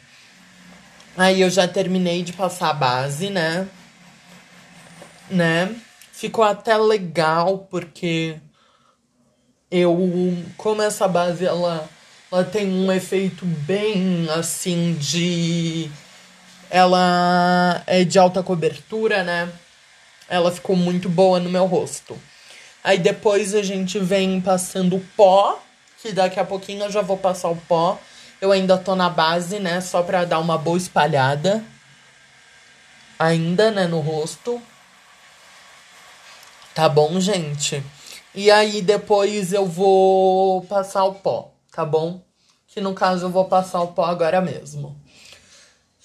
Aí 1.17 1.43
eu 1.43 1.51
já 1.51 1.69
terminei 1.69 2.23
de 2.23 2.33
passar 2.33 2.71
a 2.71 2.73
base, 2.73 3.29
né? 3.29 3.69
Né? 5.31 5.75
Ficou 6.13 6.45
até 6.45 6.77
legal, 6.77 7.67
porque 7.71 8.37
eu... 9.71 10.37
Como 10.57 10.83
essa 10.83 11.07
base, 11.07 11.45
ela, 11.45 11.89
ela 12.33 12.45
tem 12.45 12.69
um 12.69 12.91
efeito 12.93 13.45
bem, 13.45 14.29
assim, 14.31 14.95
de... 14.95 15.91
Ela 16.71 17.83
é 17.87 18.05
de 18.05 18.19
alta 18.19 18.43
cobertura, 18.43 19.23
né? 19.23 19.51
Ela 20.29 20.53
ficou 20.53 20.77
muito 20.77 21.09
boa 21.09 21.41
no 21.41 21.49
meu 21.49 21.67
rosto. 21.67 22.19
Aí 22.85 22.99
depois 22.99 23.55
a 23.55 23.63
gente 23.63 23.99
vem 23.99 24.41
passando 24.41 25.03
pó 25.17 25.63
que 26.01 26.13
daqui 26.13 26.39
a 26.39 26.45
pouquinho 26.45 26.85
eu 26.85 26.91
já 26.91 27.03
vou 27.03 27.17
passar 27.17 27.49
o 27.49 27.57
pó. 27.57 27.99
Eu 28.41 28.53
ainda 28.53 28.79
tô 28.79 28.95
na 28.95 29.11
base, 29.11 29.59
né? 29.59 29.81
Só 29.81 30.03
pra 30.03 30.25
dar 30.25 30.39
uma 30.39 30.57
boa 30.57 30.79
espalhada. 30.79 31.63
Ainda, 33.19 33.71
né? 33.71 33.87
No 33.87 34.01
rosto. 34.01 34.63
Tá 36.79 36.89
bom, 36.89 37.19
gente? 37.19 37.83
E 38.33 38.53
aí 38.53 38.81
depois 38.81 39.53
eu 39.53 39.67
vou 39.67 40.63
passar 40.63 41.03
o 41.07 41.17
pó, 41.17 41.53
tá 41.73 41.85
bom? 41.85 42.23
Que 42.69 42.81
no 42.81 42.95
caso 42.95 43.27
eu 43.27 43.31
vou 43.31 43.47
passar 43.47 43.81
o 43.81 43.89
pó 43.89 44.05
agora 44.05 44.41
mesmo. 44.41 44.97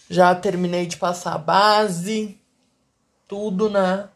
Já 0.10 0.34
terminei 0.34 0.88
de 0.88 0.98
passar 0.98 1.36
a 1.36 1.38
base. 1.38 2.40
Tudo, 3.28 3.70
né? 3.70 4.10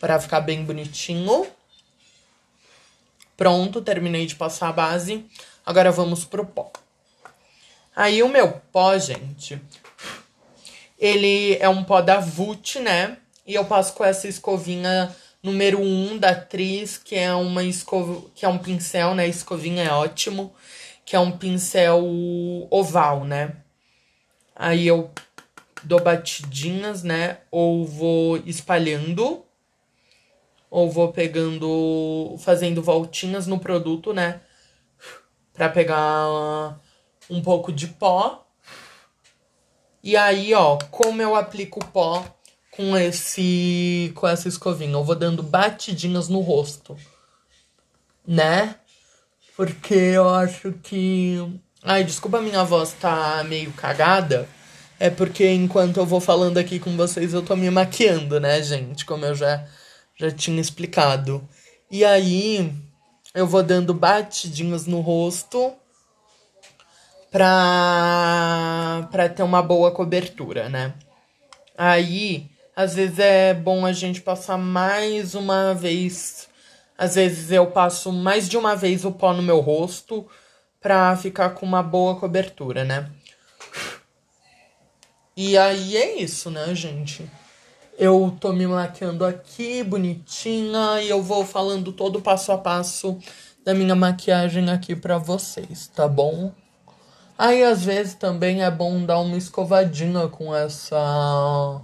Pra 0.00 0.18
ficar 0.18 0.40
bem 0.40 0.64
bonitinho. 0.64 1.46
Pronto, 3.36 3.80
terminei 3.80 4.26
de 4.26 4.34
passar 4.34 4.70
a 4.70 4.72
base. 4.72 5.24
Agora 5.64 5.92
vamos 5.92 6.24
pro 6.24 6.44
pó. 6.44 6.72
Aí 7.94 8.24
o 8.24 8.28
meu 8.28 8.60
pó, 8.72 8.98
gente, 8.98 9.62
ele 10.98 11.54
é 11.58 11.68
um 11.68 11.84
pó 11.84 12.02
da 12.02 12.18
Vult, 12.18 12.80
né? 12.80 13.18
E 13.46 13.54
eu 13.54 13.64
passo 13.64 13.94
com 13.94 14.04
essa 14.04 14.26
escovinha 14.26 15.14
número 15.42 15.78
1 15.78 16.12
um 16.12 16.18
da 16.18 16.34
Tris, 16.34 16.96
que 16.96 17.14
é 17.14 17.34
uma 17.34 17.62
escova, 17.62 18.22
que 18.34 18.46
é 18.46 18.48
um 18.48 18.58
pincel, 18.58 19.14
né? 19.14 19.28
Escovinha 19.28 19.84
é 19.84 19.92
ótimo, 19.92 20.54
que 21.04 21.14
é 21.14 21.20
um 21.20 21.36
pincel 21.36 22.02
oval, 22.70 23.24
né? 23.24 23.56
Aí 24.56 24.86
eu 24.86 25.10
dou 25.82 26.00
batidinhas, 26.00 27.02
né? 27.02 27.38
Ou 27.50 27.84
vou 27.86 28.38
espalhando 28.38 29.44
ou 30.70 30.90
vou 30.90 31.12
pegando, 31.12 32.34
fazendo 32.40 32.82
voltinhas 32.82 33.46
no 33.46 33.60
produto, 33.60 34.12
né? 34.12 34.40
Pra 35.52 35.68
pegar 35.68 36.80
um 37.30 37.40
pouco 37.40 37.70
de 37.70 37.86
pó. 37.86 38.44
E 40.02 40.16
aí, 40.16 40.52
ó, 40.52 40.76
como 40.90 41.22
eu 41.22 41.36
aplico 41.36 41.84
pó 41.92 42.26
com 42.76 42.96
esse 42.96 44.12
com 44.14 44.26
essa 44.26 44.48
escovinha, 44.48 44.92
eu 44.92 45.04
vou 45.04 45.14
dando 45.14 45.42
batidinhas 45.42 46.28
no 46.28 46.40
rosto, 46.40 46.96
né? 48.26 48.76
Porque 49.56 49.94
eu 49.94 50.28
acho 50.28 50.72
que 50.82 51.38
Ai, 51.86 52.02
desculpa 52.02 52.40
minha 52.40 52.64
voz 52.64 52.94
tá 52.94 53.44
meio 53.44 53.70
cagada. 53.72 54.48
É 54.98 55.10
porque 55.10 55.46
enquanto 55.52 55.98
eu 55.98 56.06
vou 56.06 56.18
falando 56.18 56.56
aqui 56.56 56.78
com 56.78 56.96
vocês, 56.96 57.34
eu 57.34 57.42
tô 57.42 57.54
me 57.54 57.70
maquiando, 57.70 58.40
né, 58.40 58.62
gente? 58.62 59.04
Como 59.04 59.26
eu 59.26 59.34
já 59.34 59.66
já 60.16 60.30
tinha 60.30 60.60
explicado. 60.60 61.46
E 61.90 62.04
aí 62.04 62.72
eu 63.34 63.46
vou 63.46 63.62
dando 63.62 63.92
batidinhos 63.92 64.86
no 64.86 65.00
rosto 65.00 65.74
pra, 67.30 69.06
pra 69.10 69.28
ter 69.28 69.42
uma 69.42 69.62
boa 69.62 69.90
cobertura, 69.90 70.70
né? 70.70 70.94
Aí, 71.76 72.48
às 72.76 72.94
vezes 72.94 73.18
é 73.18 73.54
bom 73.54 73.86
a 73.86 73.92
gente 73.92 74.20
passar 74.20 74.58
mais 74.58 75.34
uma 75.34 75.74
vez. 75.74 76.48
Às 76.96 77.14
vezes 77.14 77.50
eu 77.50 77.66
passo 77.68 78.12
mais 78.12 78.48
de 78.48 78.56
uma 78.56 78.74
vez 78.74 79.04
o 79.04 79.12
pó 79.12 79.32
no 79.32 79.42
meu 79.42 79.60
rosto 79.60 80.26
pra 80.80 81.16
ficar 81.16 81.50
com 81.50 81.64
uma 81.64 81.82
boa 81.82 82.16
cobertura, 82.16 82.84
né? 82.84 83.10
E 85.36 85.58
aí 85.58 85.96
é 85.96 86.20
isso, 86.20 86.50
né, 86.50 86.74
gente? 86.74 87.28
Eu 87.98 88.36
tô 88.40 88.52
me 88.52 88.66
maquiando 88.66 89.24
aqui, 89.24 89.82
bonitinha, 89.82 91.00
e 91.00 91.08
eu 91.08 91.22
vou 91.22 91.44
falando 91.44 91.92
todo 91.92 92.20
passo 92.20 92.52
a 92.52 92.58
passo 92.58 93.18
da 93.64 93.72
minha 93.72 93.94
maquiagem 93.94 94.68
aqui 94.68 94.94
pra 94.94 95.16
vocês, 95.16 95.88
tá 95.88 96.06
bom? 96.06 96.52
Aí 97.36 97.64
às 97.64 97.84
vezes 97.84 98.14
também 98.14 98.62
é 98.62 98.70
bom 98.70 99.04
dar 99.04 99.18
uma 99.18 99.36
escovadinha 99.36 100.28
com 100.28 100.54
essa. 100.54 101.80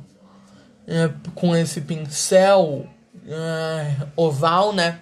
É, 0.91 1.09
com 1.35 1.55
esse 1.55 1.81
pincel 1.81 2.87
é, 3.27 4.07
oval, 4.17 4.73
né? 4.73 5.01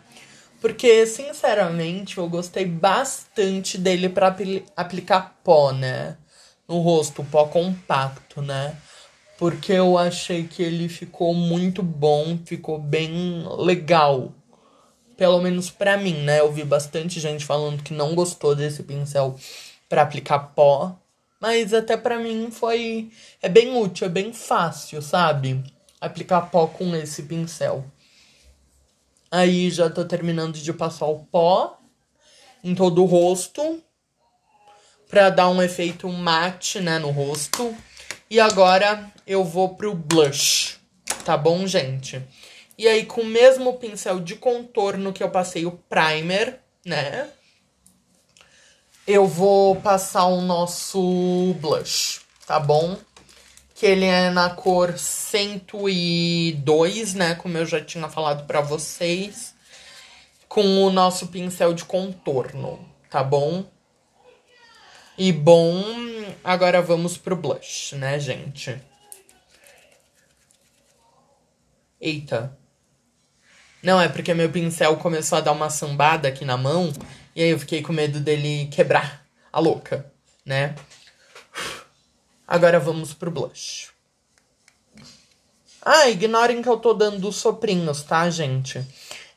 Porque, 0.61 1.07
sinceramente, 1.07 2.19
eu 2.19 2.29
gostei 2.29 2.67
bastante 2.67 3.79
dele 3.79 4.09
para 4.09 4.29
apl 4.29 4.59
aplicar 4.77 5.39
pó, 5.43 5.73
né? 5.73 6.17
No 6.69 6.81
rosto, 6.81 7.25
pó 7.25 7.47
compacto, 7.47 8.43
né? 8.43 8.77
porque 9.39 9.73
eu 9.73 9.97
achei 9.97 10.49
que 10.49 10.63
ele 10.63 10.89
ficou 10.89 11.33
muito 11.33 11.81
bom, 11.81 12.37
ficou 12.45 12.77
bem 12.79 13.45
legal. 13.57 14.35
Pelo 15.17 15.41
menos 15.41 15.71
para 15.71 15.97
mim, 15.97 16.15
né? 16.25 16.41
Eu 16.41 16.53
vi 16.53 16.65
bastante 16.65 17.21
gente 17.21 17.45
falando 17.45 17.83
que 17.83 17.95
não 17.95 18.15
gostou 18.17 18.55
desse 18.55 18.83
pincel 18.83 19.37
para 19.89 20.03
aplicar 20.03 20.41
pó, 20.41 20.99
mas 21.41 21.73
até 21.73 21.97
para 21.97 22.19
mim 22.19 22.51
foi 22.51 23.11
é 23.41 23.49
bem 23.49 23.77
útil, 23.77 24.07
é 24.07 24.11
bem 24.11 24.33
fácil, 24.33 25.01
sabe? 25.01 25.63
Aplicar 26.01 26.43
pó 26.51 26.67
com 26.67 26.95
esse 26.95 27.25
pincel. 27.25 27.85
Aí 29.31 29.71
já 29.71 29.91
tô 29.91 30.05
terminando 30.05 30.55
de 30.55 30.73
passar 30.73 31.07
o 31.07 31.25
pó 31.25 31.79
em 32.63 32.75
todo 32.75 33.03
o 33.03 33.07
rosto 33.07 33.83
para 35.09 35.31
dar 35.31 35.49
um 35.49 35.63
efeito 35.63 36.09
mate, 36.09 36.81
né, 36.81 36.99
no 36.99 37.11
rosto. 37.11 37.75
E 38.31 38.39
agora 38.39 39.11
eu 39.27 39.45
vou 39.45 39.75
pro 39.75 39.95
blush, 39.95 40.79
tá 41.25 41.37
bom, 41.37 41.67
gente? 41.67 42.23
E 42.77 42.87
aí, 42.87 43.05
com 43.05 43.23
o 43.23 43.27
mesmo 43.27 43.75
pincel 43.75 44.21
de 44.21 44.37
contorno 44.37 45.13
que 45.13 45.23
eu 45.23 45.31
passei 45.31 45.67
o 45.67 45.73
primer, 45.73 46.61
né? 46.85 47.29
Eu 49.07 49.27
vou 49.27 49.75
passar 49.77 50.27
o 50.27 50.41
nosso 50.41 51.55
blush, 51.61 52.21
tá 52.47 52.61
bom? 52.61 52.97
Que 53.79 53.87
ele 53.87 54.05
é 54.07 54.29
na 54.29 54.51
cor 54.51 54.99
102, 54.99 57.15
né? 57.15 57.37
Como 57.37 57.57
eu 57.57 57.65
já 57.65 57.81
tinha 57.81 58.09
falado 58.09 58.45
pra 58.45 58.61
vocês. 58.61 59.55
Com 60.49 60.83
o 60.83 60.91
nosso 60.91 61.29
pincel 61.29 61.73
de 61.73 61.85
contorno, 61.85 62.85
tá 63.09 63.23
bom? 63.23 63.65
E 65.17 65.31
bom, 65.31 65.81
agora 66.43 66.83
vamos 66.83 67.17
pro 67.17 67.37
blush, 67.37 67.95
né, 67.95 68.19
gente? 68.19 68.83
Eita. 72.01 72.59
Não, 73.81 74.01
é 74.01 74.09
porque 74.09 74.35
meu 74.35 74.51
pincel 74.51 74.97
começou 74.97 75.39
a 75.39 75.41
dar 75.41 75.53
uma 75.53 75.71
sambada 75.71 76.27
aqui 76.27 76.45
na 76.45 76.57
mão. 76.57 76.93
E 77.33 77.45
aí 77.45 77.51
eu 77.51 77.61
fiquei 77.61 77.81
com 77.81 77.93
medo 77.93 78.19
dele 78.19 78.67
quebrar 78.73 79.25
a 79.53 79.61
louca, 79.61 80.13
né? 80.45 80.75
Agora 82.49 82.81
vamos 82.81 83.13
pro 83.13 83.31
blush. 83.31 83.91
Ah, 85.83 86.09
ignorem 86.09 86.63
que 86.63 86.69
eu 86.69 86.79
tô 86.79 86.95
dando 86.95 87.31
soprinhos, 87.31 88.03
tá, 88.03 88.31
gente? 88.31 88.83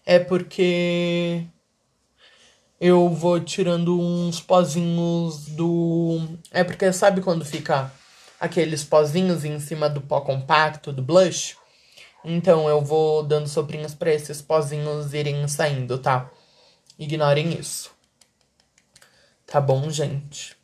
É 0.05 0.17
porque 0.17 1.45
eu 2.79 3.09
vou 3.09 3.37
tirando 3.41 3.99
uns 3.99 4.39
pozinhos 4.39 5.45
do. 5.47 6.25
É 6.51 6.63
porque 6.63 6.93
sabe 6.93 7.19
quando 7.19 7.43
fica 7.43 7.91
aqueles 8.39 8.85
pozinhos 8.85 9.43
em 9.43 9.59
cima 9.59 9.89
do 9.89 9.99
pó 9.99 10.21
compacto 10.21 10.93
do 10.93 11.01
blush? 11.01 11.57
Então 12.23 12.69
eu 12.69 12.79
vou 12.79 13.23
dando 13.23 13.49
soprinhos 13.49 13.93
para 13.93 14.13
esses 14.13 14.41
pozinhos 14.41 15.13
irem 15.13 15.45
saindo, 15.49 15.97
tá? 15.97 16.31
Ignorem 16.97 17.59
isso. 17.59 17.91
Tá 19.45 19.59
bom, 19.59 19.89
gente? 19.89 20.55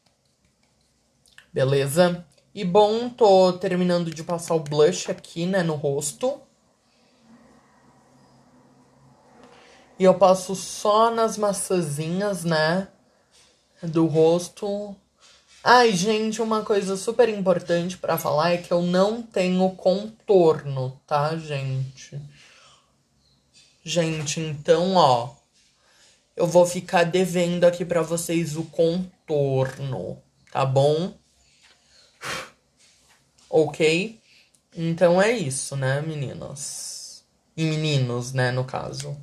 Beleza? 1.54 2.26
E 2.58 2.66
bom, 2.66 3.08
tô 3.08 3.54
terminando 3.54 4.12
de 4.12 4.24
passar 4.24 4.56
o 4.56 4.60
blush 4.60 5.12
aqui, 5.12 5.46
né, 5.46 5.62
no 5.62 5.76
rosto. 5.76 6.42
E 10.00 10.04
eu 10.04 10.16
passo 10.16 10.56
só 10.56 11.12
nas 11.12 11.38
maçãzinhas, 11.38 12.44
né, 12.44 12.88
do 13.84 14.08
rosto. 14.08 14.96
Ai, 15.64 15.94
gente, 15.94 16.42
uma 16.42 16.64
coisa 16.64 16.98
super 16.98 17.30
importante 17.30 17.96
para 17.96 18.18
falar 18.18 18.54
é 18.54 18.58
que 18.58 18.74
eu 18.74 18.82
não 18.82 19.22
tenho 19.22 19.70
contorno, 19.76 21.00
tá, 21.06 21.38
gente? 21.38 22.20
Gente, 23.84 24.40
então, 24.40 24.96
ó, 24.96 25.30
eu 26.36 26.48
vou 26.48 26.66
ficar 26.66 27.04
devendo 27.04 27.66
aqui 27.66 27.86
para 27.86 28.02
vocês 28.02 28.58
o 28.58 28.64
contorno, 28.64 30.20
tá 30.52 30.66
bom? 30.66 31.14
Ok? 33.50 34.20
Então 34.76 35.22
é 35.22 35.32
isso, 35.32 35.76
né, 35.76 36.02
meninas? 36.02 37.26
E 37.56 37.64
meninos, 37.64 38.34
né, 38.34 38.52
no 38.52 38.64
caso. 38.64 39.18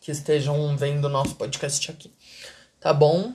Que 0.00 0.10
estejam 0.10 0.76
vendo 0.76 1.06
o 1.06 1.08
nosso 1.08 1.34
podcast 1.36 1.90
aqui. 1.90 2.12
Tá 2.80 2.92
bom? 2.92 3.34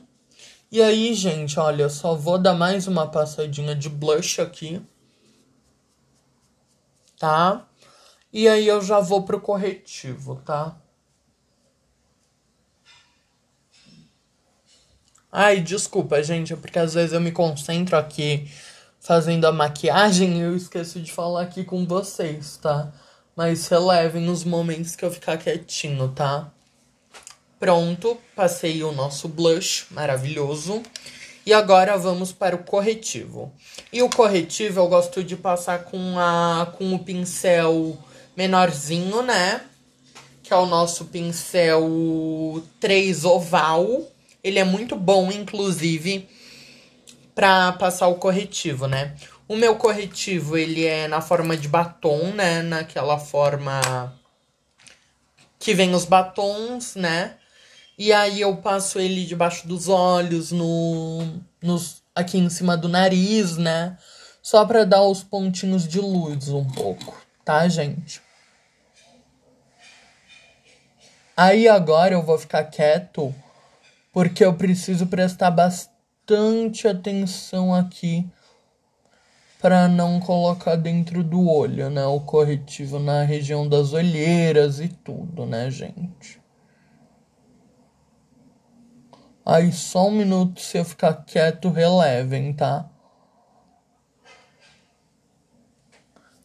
E 0.71 0.81
aí, 0.81 1.13
gente, 1.13 1.59
olha, 1.59 1.83
eu 1.83 1.89
só 1.89 2.13
vou 2.13 2.37
dar 2.37 2.53
mais 2.53 2.87
uma 2.87 3.09
passadinha 3.09 3.73
de 3.73 3.89
blush 3.89 4.41
aqui. 4.41 4.81
Tá? 7.17 7.67
E 8.31 8.47
aí 8.47 8.67
eu 8.67 8.81
já 8.81 8.99
vou 8.99 9.23
pro 9.23 9.39
corretivo, 9.39 10.35
tá? 10.45 10.77
Ai, 15.31 15.61
desculpa, 15.61 16.21
gente, 16.21 16.55
porque 16.55 16.79
às 16.79 16.93
vezes 16.93 17.13
eu 17.13 17.21
me 17.21 17.31
concentro 17.31 17.95
aqui 17.97 18.49
fazendo 19.07 19.45
a 19.45 19.53
maquiagem, 19.53 20.41
eu 20.41 20.53
esqueço 20.53 20.99
de 20.99 21.13
falar 21.13 21.43
aqui 21.43 21.63
com 21.63 21.85
vocês, 21.85 22.59
tá? 22.61 22.91
Mas 23.33 23.65
relevem 23.69 24.27
os 24.27 24.43
momentos 24.43 24.97
que 24.97 25.05
eu 25.05 25.09
ficar 25.09 25.37
quietinho, 25.37 26.09
tá? 26.09 26.51
Pronto, 27.57 28.17
passei 28.35 28.83
o 28.83 28.91
nosso 28.91 29.29
blush 29.29 29.85
maravilhoso. 29.91 30.83
E 31.45 31.53
agora 31.53 31.97
vamos 31.97 32.33
para 32.33 32.57
o 32.57 32.63
corretivo. 32.65 33.49
E 33.93 34.03
o 34.03 34.09
corretivo 34.09 34.81
eu 34.81 34.89
gosto 34.89 35.23
de 35.23 35.37
passar 35.37 35.85
com, 35.85 36.19
a, 36.19 36.73
com 36.77 36.93
o 36.93 36.99
pincel 36.99 37.97
menorzinho, 38.35 39.21
né? 39.21 39.61
Que 40.43 40.51
é 40.51 40.57
o 40.57 40.65
nosso 40.65 41.05
pincel 41.05 42.61
3 42.81 43.23
oval. 43.23 44.05
Ele 44.43 44.59
é 44.59 44.65
muito 44.65 44.97
bom, 44.97 45.31
inclusive, 45.31 46.27
para 47.37 47.71
passar 47.73 48.07
o 48.07 48.15
corretivo, 48.15 48.87
né? 48.87 49.13
O 49.47 49.55
meu 49.55 49.75
corretivo, 49.75 50.57
ele 50.57 50.87
é 50.87 51.07
na 51.07 51.21
forma 51.21 51.55
de 51.55 51.67
batom, 51.67 52.31
né? 52.31 52.63
Naquela 52.63 53.19
forma 53.19 54.11
que 55.59 55.75
vem 55.75 55.93
os 55.93 56.03
batons, 56.03 56.95
né? 56.95 57.35
E 57.95 58.11
aí 58.11 58.41
eu 58.41 58.57
passo 58.57 58.97
ele 58.97 59.23
debaixo 59.23 59.67
dos 59.67 59.87
olhos, 59.87 60.51
no, 60.51 61.39
nos, 61.61 62.01
aqui 62.15 62.39
em 62.39 62.49
cima 62.49 62.75
do 62.75 62.89
nariz, 62.89 63.55
né? 63.55 63.99
Só 64.41 64.65
para 64.65 64.83
dar 64.83 65.03
os 65.03 65.23
pontinhos 65.23 65.87
de 65.87 65.99
luz 65.99 66.49
um 66.49 66.65
pouco, 66.65 67.23
tá, 67.45 67.67
gente? 67.67 68.19
Aí 71.35 71.67
agora 71.67 72.15
eu 72.15 72.23
vou 72.23 72.39
ficar 72.39 72.63
quieto 72.63 73.31
porque 74.11 74.43
eu 74.43 74.55
preciso 74.55 75.05
prestar 75.05 75.51
bastante 75.51 75.96
bastante 76.27 76.89
atenção 76.89 77.73
aqui 77.73 78.29
para 79.61 79.87
não 79.87 80.19
colocar 80.19 80.75
dentro 80.75 81.23
do 81.23 81.49
olho, 81.49 81.89
né? 81.89 82.05
O 82.05 82.19
corretivo 82.19 82.99
na 82.99 83.23
região 83.23 83.67
das 83.67 83.93
olheiras 83.93 84.81
e 84.81 84.89
tudo, 84.89 85.45
né, 85.45 85.71
gente? 85.71 86.39
Aí 89.45 89.71
só 89.71 90.07
um 90.07 90.11
minuto, 90.11 90.59
se 90.59 90.77
eu 90.77 90.83
ficar 90.83 91.13
quieto, 91.13 91.69
relevem, 91.69 92.53
tá? 92.53 92.89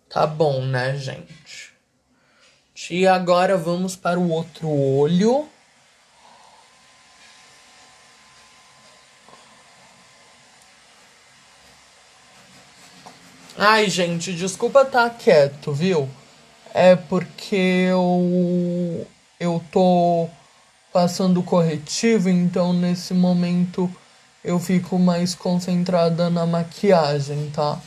Tá 0.09 0.27
bom, 0.27 0.64
né, 0.64 0.97
gente? 0.97 1.73
E 2.88 3.07
agora 3.07 3.57
vamos 3.57 3.97
para 3.97 4.18
o 4.18 4.31
outro 4.31 4.68
olho. 4.68 5.49
Ai, 13.64 13.88
gente, 13.88 14.35
desculpa 14.35 14.83
estar 14.83 15.09
tá 15.09 15.11
quieto, 15.11 15.72
viu? 15.72 16.11
É 16.75 16.96
porque 16.96 17.87
eu 17.88 19.07
eu 19.38 19.62
tô 19.70 20.29
passando 20.92 21.40
corretivo, 21.44 22.29
então 22.29 22.72
nesse 22.72 23.14
momento 23.14 23.88
eu 24.42 24.59
fico 24.59 24.98
mais 24.98 25.37
concentrada 25.37 26.29
na 26.29 26.44
maquiagem, 26.44 27.53
tá? 27.55 27.81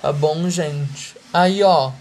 Tá 0.00 0.10
bom, 0.14 0.48
gente? 0.48 1.14
Aí, 1.30 1.62
ó, 1.62 1.92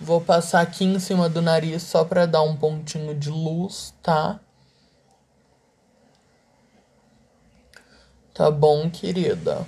vou 0.00 0.20
passar 0.20 0.60
aqui 0.60 0.84
em 0.84 0.98
cima 0.98 1.28
do 1.28 1.40
nariz 1.40 1.84
só 1.84 2.04
pra 2.04 2.26
dar 2.26 2.42
um 2.42 2.56
pontinho 2.56 3.14
de 3.14 3.30
luz, 3.30 3.94
tá? 4.02 4.40
Tá 8.34 8.50
bom, 8.50 8.88
querida. 8.88 9.66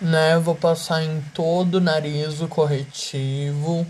Né, 0.00 0.36
vou 0.40 0.56
passar 0.56 1.04
em 1.04 1.20
todo 1.32 1.76
o 1.76 1.80
nariz 1.80 2.40
o 2.40 2.48
corretivo. 2.48 3.86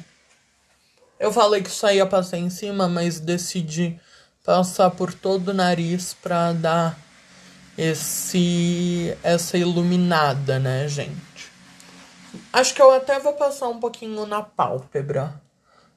Eu 1.18 1.33
falei 1.33 1.62
que 1.62 1.70
só 1.70 1.90
ia 1.90 2.05
passar 2.05 2.37
em 2.37 2.51
cima, 2.51 2.87
mas 2.87 3.18
decidi 3.18 3.98
passar 4.44 4.90
por 4.90 5.14
todo 5.14 5.48
o 5.48 5.55
nariz 5.55 6.12
pra 6.12 6.53
dar 6.53 6.98
esse 7.79 9.16
essa 9.22 9.57
iluminada, 9.57 10.59
né, 10.59 10.87
gente? 10.88 11.51
Acho 12.53 12.75
que 12.75 12.83
eu 12.83 12.90
até 12.90 13.18
vou 13.18 13.33
passar 13.33 13.68
um 13.68 13.81
pouquinho 13.81 14.27
na 14.27 14.42
pálpebra, 14.42 15.40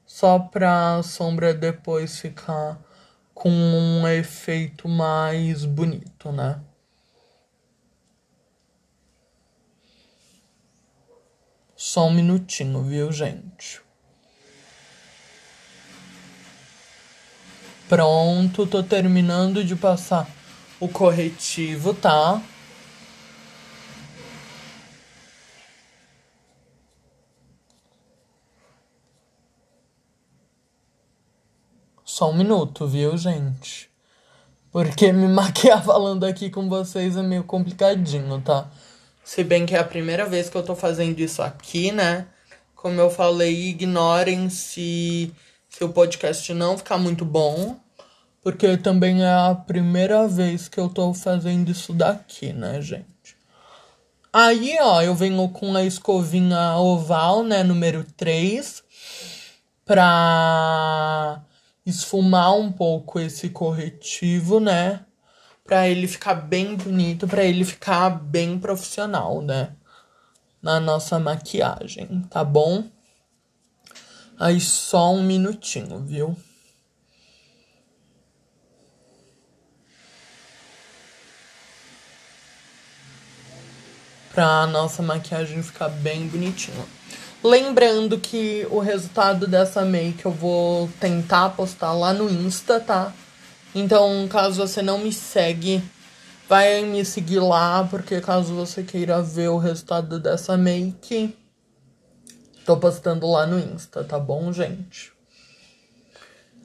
só 0.06 0.40
pra 0.40 1.02
sombra 1.04 1.54
depois 1.54 2.20
ficar 2.20 2.78
com 3.36 3.52
um 3.52 4.08
efeito 4.08 4.88
mais 4.88 5.66
bonito, 5.66 6.32
né? 6.32 6.60
Só 11.76 12.08
um 12.08 12.14
minutinho, 12.14 12.82
viu, 12.82 13.12
gente? 13.12 13.82
Pronto, 17.90 18.66
tô 18.66 18.82
terminando 18.82 19.64
de 19.64 19.76
passar 19.76 20.28
o 20.80 20.88
corretivo, 20.88 21.94
tá? 21.94 22.42
Só 32.16 32.30
um 32.30 32.34
minuto, 32.34 32.88
viu, 32.88 33.18
gente? 33.18 33.90
Porque 34.72 35.12
me 35.12 35.28
maquiar 35.28 35.84
falando 35.84 36.24
aqui 36.24 36.50
com 36.50 36.70
vocês 36.70 37.18
é 37.18 37.22
meio 37.22 37.44
complicadinho, 37.44 38.40
tá? 38.40 38.70
Se 39.22 39.44
bem 39.44 39.66
que 39.66 39.76
é 39.76 39.80
a 39.80 39.84
primeira 39.84 40.26
vez 40.26 40.50
que 40.50 40.56
eu 40.56 40.64
tô 40.64 40.78
fazendo 40.78 41.20
isso 41.20 41.42
aqui, 41.42 41.92
né? 41.92 42.26
Como 42.74 43.02
eu 43.02 43.10
falei, 43.10 43.68
ignorem 43.68 44.50
se, 44.50 45.30
se 45.68 45.84
o 45.84 45.90
podcast 45.90 46.54
não 46.54 46.78
ficar 46.78 46.98
muito 46.98 47.26
bom. 47.26 47.76
Porque 48.42 48.78
também 48.78 49.22
é 49.22 49.34
a 49.34 49.54
primeira 49.54 50.26
vez 50.26 50.70
que 50.70 50.80
eu 50.80 50.88
tô 50.88 51.14
fazendo 51.14 51.70
isso 51.70 51.92
daqui, 51.92 52.54
né, 52.54 52.82
gente? 52.82 53.36
Aí, 54.32 54.78
ó, 54.80 55.02
eu 55.02 55.14
venho 55.14 55.50
com 55.50 55.76
a 55.76 55.84
escovinha 55.84 56.78
oval, 56.78 57.44
né, 57.44 57.62
número 57.62 58.06
3, 58.16 58.82
pra 59.84 61.44
esfumar 61.86 62.56
um 62.56 62.72
pouco 62.72 63.20
esse 63.20 63.50
corretivo, 63.50 64.60
né? 64.60 65.06
Pra 65.64 65.88
ele 65.88 66.08
ficar 66.08 66.36
bem 66.36 66.76
bonito, 66.76 67.28
pra 67.28 67.44
ele 67.44 67.64
ficar 67.64 68.10
bem 68.10 68.60
profissional, 68.60 69.42
né? 69.42 69.76
Na 70.62 70.80
nossa 70.80 71.20
maquiagem, 71.20 72.24
tá 72.30 72.44
bom? 72.44 72.84
Aí 74.40 74.60
só 74.60 75.14
um 75.14 75.24
minutinho, 75.24 76.00
viu? 76.04 76.36
Pra 84.34 84.68
nossa 84.68 85.02
maquiagem 85.02 85.64
ficar 85.64 85.88
bem 85.88 86.28
bonitinha. 86.28 86.86
Lembrando 87.44 88.20
que 88.20 88.66
o 88.72 88.80
resultado 88.80 89.46
dessa 89.46 89.86
make 89.86 90.26
eu 90.26 90.32
vou 90.32 90.90
tentar 91.00 91.50
postar 91.52 91.94
lá 91.94 92.12
no 92.12 92.30
Insta, 92.30 92.80
tá? 92.80 93.14
Então, 93.74 94.28
caso 94.30 94.66
você 94.66 94.82
não 94.82 94.98
me 94.98 95.12
segue, 95.12 95.84
vai 96.48 96.84
me 96.84 97.04
seguir 97.06 97.40
lá, 97.40 97.88
porque 97.90 98.22
caso 98.22 98.54
você 98.54 98.84
queira 98.84 99.22
ver 99.22 99.50
o 99.50 99.58
resultado 99.58 100.20
dessa 100.20 100.58
make, 100.58 101.36
tô 102.66 102.78
postando 102.78 103.30
lá 103.30 103.46
no 103.46 103.60
Insta, 103.60 104.04
tá 104.04 104.18
bom, 104.18 104.52
gente? 104.52 105.12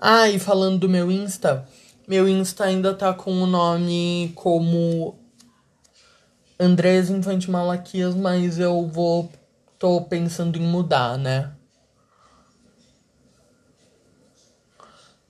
Ah, 0.00 0.28
e 0.30 0.38
falando 0.38 0.78
do 0.78 0.88
meu 0.88 1.11
Insta, 1.11 1.68
meu 2.09 2.28
Insta 2.28 2.64
ainda 2.64 2.94
tá 2.94 3.12
com 3.12 3.30
o 3.30 3.46
nome 3.46 4.33
como 4.35 5.18
Andrés 6.59 7.09
Infante 7.09 7.50
Malaquias, 7.50 8.14
mas 8.14 8.59
eu 8.59 8.87
vou. 8.87 9.30
Tô 9.81 10.03
pensando 10.03 10.59
em 10.59 10.62
mudar, 10.62 11.16
né? 11.16 11.53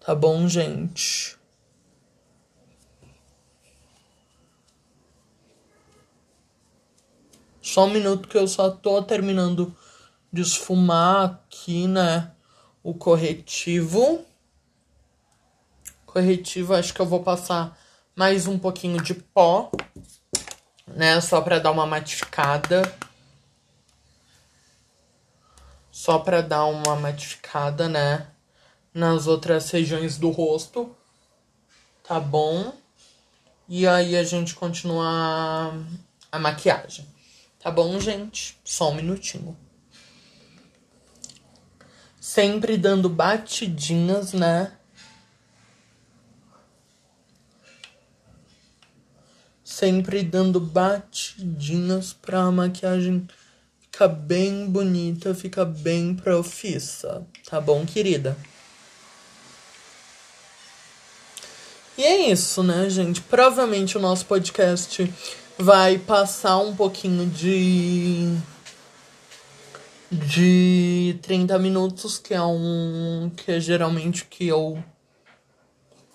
Tá 0.01 0.15
bom, 0.15 0.49
gente? 0.49 1.39
Só 7.63 7.85
um 7.87 7.91
minuto 7.91 8.29
que 8.29 8.37
eu 8.37 8.49
só 8.49 8.71
tô 8.71 9.01
terminando 9.03 9.73
de 10.33 10.43
esfumar 10.43 11.25
aqui, 11.47 11.87
né? 11.87 12.33
O 12.83 12.93
corretivo. 12.93 14.27
Corretivo, 16.05 16.75
acho 16.75 16.93
que 16.93 17.01
eu 17.01 17.07
vou 17.07 17.23
passar 17.23 17.79
mais 18.17 18.49
um 18.49 18.59
pouquinho 18.59 19.01
de 19.01 19.15
pó 19.15 19.71
né? 20.89 21.21
Só 21.21 21.41
para 21.41 21.59
dar 21.59 21.71
uma 21.71 21.87
matificada. 21.87 22.83
Só 26.01 26.19
para 26.19 26.41
dar 26.41 26.65
uma 26.65 26.97
matificada, 26.97 27.87
né? 27.87 28.27
Nas 28.95 29.27
outras 29.27 29.71
regiões 29.71 30.17
do 30.17 30.31
rosto. 30.31 30.97
Tá 32.03 32.19
bom? 32.19 32.73
E 33.69 33.87
aí 33.87 34.17
a 34.17 34.25
gente 34.25 34.55
continua 34.55 35.75
a 36.33 36.39
maquiagem. 36.39 37.07
Tá 37.59 37.71
bom, 37.71 38.01
gente? 38.01 38.59
Só 38.65 38.89
um 38.89 38.95
minutinho. 38.95 39.55
Sempre 42.19 42.79
dando 42.79 43.11
batidinhas, 43.11 44.33
né? 44.33 44.73
sempre 49.63 50.23
dando 50.23 50.61
batidinhas 50.61 52.13
pra 52.13 52.51
maquiagem 52.51 53.27
ficar 53.91 54.09
bem 54.09 54.67
bonita, 54.67 55.35
ficar 55.35 55.65
bem 55.65 56.15
profissa. 56.15 57.27
Tá 57.49 57.61
bom, 57.61 57.85
querida? 57.85 58.37
E 61.99 62.03
é 62.03 62.31
isso, 62.31 62.63
né, 62.63 62.89
gente? 62.89 63.21
Provavelmente 63.21 63.99
o 63.99 64.01
nosso 64.01 64.25
podcast 64.25 65.13
vai 65.59 65.99
passar 65.99 66.59
um 66.59 66.75
pouquinho 66.75 67.27
de. 67.27 68.35
de 70.11 71.19
30 71.21 71.59
minutos, 71.59 72.17
que 72.17 72.33
é 72.33 72.43
um. 72.43 73.31
que 73.37 73.53
é 73.53 73.61
geralmente 73.61 74.25
que 74.25 74.47
eu 74.47 74.83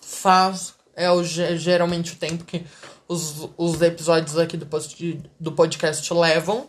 faço. 0.00 0.74
É 0.96 1.10
o, 1.10 1.22
geralmente 1.22 2.14
o 2.14 2.16
tempo 2.16 2.42
que 2.42 2.64
os, 3.06 3.48
os 3.56 3.80
episódios 3.82 4.38
aqui 4.38 4.56
do, 4.56 4.66
post, 4.66 5.20
do 5.38 5.52
podcast 5.52 6.12
levam. 6.12 6.68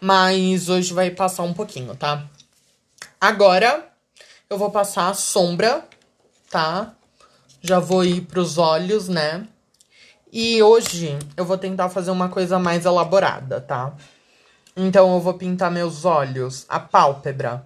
Mas 0.00 0.68
hoje 0.68 0.92
vai 0.92 1.10
passar 1.10 1.42
um 1.42 1.54
pouquinho, 1.54 1.94
tá? 1.94 2.28
Agora 3.20 3.88
eu 4.50 4.58
vou 4.58 4.70
passar 4.70 5.08
a 5.08 5.14
sombra, 5.14 5.86
tá? 6.50 6.94
Já 7.60 7.78
vou 7.78 8.04
ir 8.04 8.22
pros 8.22 8.58
olhos, 8.58 9.08
né? 9.08 9.46
E 10.32 10.62
hoje 10.62 11.16
eu 11.36 11.44
vou 11.44 11.56
tentar 11.56 11.88
fazer 11.88 12.10
uma 12.10 12.28
coisa 12.28 12.58
mais 12.58 12.84
elaborada, 12.84 13.60
tá? 13.60 13.94
Então 14.76 15.14
eu 15.14 15.20
vou 15.20 15.34
pintar 15.34 15.70
meus 15.70 16.04
olhos, 16.04 16.66
a 16.68 16.80
pálpebra, 16.80 17.64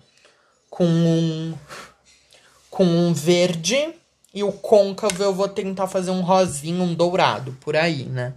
com 0.69 0.87
um, 0.87 1.55
com 2.69 2.85
um 2.85 3.13
verde 3.15 3.95
e 4.35 4.45
o 4.45 4.53
côncavo 4.53 5.23
eu 5.23 5.35
vou 5.35 5.49
tentar 5.49 5.87
fazer 5.87 6.11
um 6.11 6.21
rosinho, 6.21 6.85
um 6.85 6.95
dourado, 6.95 7.53
por 7.61 7.75
aí, 7.75 8.05
né? 8.05 8.35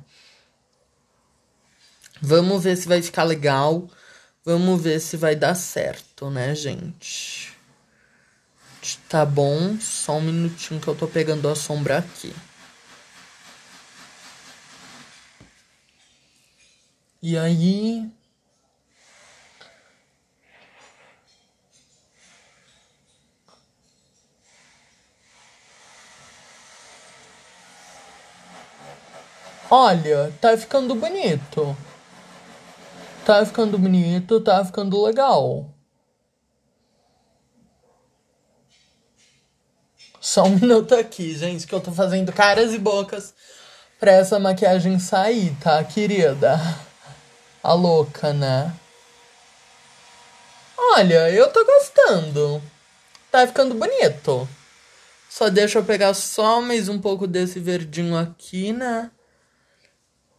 Vamos 2.22 2.64
ver 2.64 2.78
se 2.78 2.88
vai 2.88 3.02
ficar 3.02 3.24
legal. 3.24 3.90
Vamos 4.46 4.82
ver 4.82 5.00
se 5.00 5.18
vai 5.18 5.36
dar 5.36 5.56
certo, 5.56 6.30
né, 6.30 6.54
gente? 6.54 7.58
Tá 9.10 9.26
bom, 9.26 9.78
só 9.80 10.14
um 10.18 10.22
minutinho 10.22 10.80
que 10.80 10.88
eu 10.88 10.96
tô 10.96 11.08
pegando 11.08 11.48
a 11.50 11.56
sombra 11.56 12.00
aqui. 12.00 12.34
E 17.22 17.38
aí, 17.38 18.10
Olha, 29.74 30.34
tá 30.42 30.58
ficando 30.58 30.94
bonito. 30.94 31.78
Tá 33.32 33.46
ficando 33.46 33.78
bonito, 33.78 34.42
tá 34.42 34.66
ficando 34.66 35.02
legal. 35.02 35.74
Só 40.20 40.44
um 40.44 40.50
minuto 40.60 40.94
aqui, 40.94 41.34
gente, 41.38 41.66
que 41.66 41.74
eu 41.74 41.80
tô 41.80 41.94
fazendo 41.94 42.34
caras 42.34 42.74
e 42.74 42.78
bocas 42.78 43.34
pra 43.98 44.12
essa 44.12 44.38
maquiagem 44.38 45.00
sair, 45.00 45.56
tá, 45.62 45.82
querida? 45.82 46.60
A 47.64 47.72
louca, 47.72 48.34
né? 48.34 48.76
Olha, 50.78 51.30
eu 51.30 51.50
tô 51.54 51.64
gostando. 51.64 52.62
Tá 53.32 53.48
ficando 53.48 53.76
bonito. 53.76 54.46
Só 55.30 55.48
deixa 55.48 55.80
eu 55.80 55.86
pegar 55.86 56.14
só 56.16 56.60
mais 56.60 56.90
um 56.90 57.00
pouco 57.00 57.26
desse 57.26 57.62
verdinho 57.62 58.18
aqui, 58.18 58.74
né? 58.74 59.10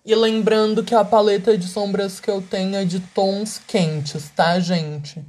E 0.04 0.14
lembrando 0.14 0.82
que 0.82 0.94
a 0.94 1.04
paleta 1.04 1.56
de 1.56 1.68
sombras 1.68 2.18
que 2.18 2.28
eu 2.28 2.42
tenho 2.42 2.74
é 2.74 2.84
de 2.84 2.98
tons 2.98 3.60
quentes, 3.66 4.30
tá, 4.30 4.58
gente? 4.58 5.24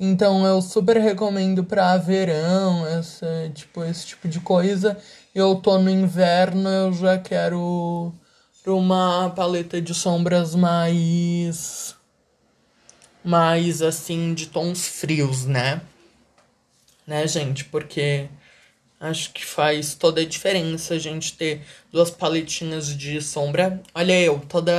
Então 0.00 0.46
eu 0.46 0.62
super 0.62 0.96
recomendo 0.96 1.62
para 1.62 1.96
verão, 1.98 2.86
esse 2.98 3.50
tipo, 3.54 3.84
esse 3.84 4.06
tipo 4.06 4.26
de 4.26 4.40
coisa. 4.40 4.98
Eu 5.34 5.56
tô 5.56 5.78
no 5.78 5.90
inverno, 5.90 6.68
eu 6.68 6.92
já 6.92 7.18
quero 7.18 8.12
uma 8.66 9.30
paleta 9.30 9.80
de 9.80 9.92
sombras 9.92 10.54
mais 10.54 11.94
mais 13.22 13.82
assim 13.82 14.34
de 14.34 14.46
tons 14.46 14.86
frios, 14.86 15.44
né? 15.44 15.82
Né, 17.06 17.26
gente? 17.26 17.64
Porque 17.66 18.28
Acho 19.04 19.32
que 19.32 19.44
faz 19.44 19.94
toda 19.94 20.22
a 20.22 20.24
diferença 20.24 20.94
a 20.94 20.98
gente 20.98 21.34
ter 21.34 21.60
duas 21.92 22.08
paletinhas 22.10 22.86
de 22.96 23.20
sombra. 23.20 23.82
Olha 23.94 24.18
eu, 24.18 24.38
toda 24.48 24.72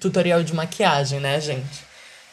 tutorial 0.00 0.42
de 0.42 0.54
maquiagem, 0.54 1.20
né, 1.20 1.38
gente? 1.38 1.84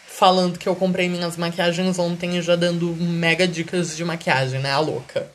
Falando 0.08 0.58
que 0.58 0.70
eu 0.70 0.74
comprei 0.78 1.10
minhas 1.10 1.36
maquiagens 1.36 2.00
ontem 2.00 2.38
e 2.38 2.42
já 2.42 2.56
dando 2.56 2.96
mega 2.96 3.46
dicas 3.46 3.98
de 3.98 4.06
maquiagem, 4.06 4.62
né, 4.62 4.72
a 4.72 4.80
louca. 4.80 5.30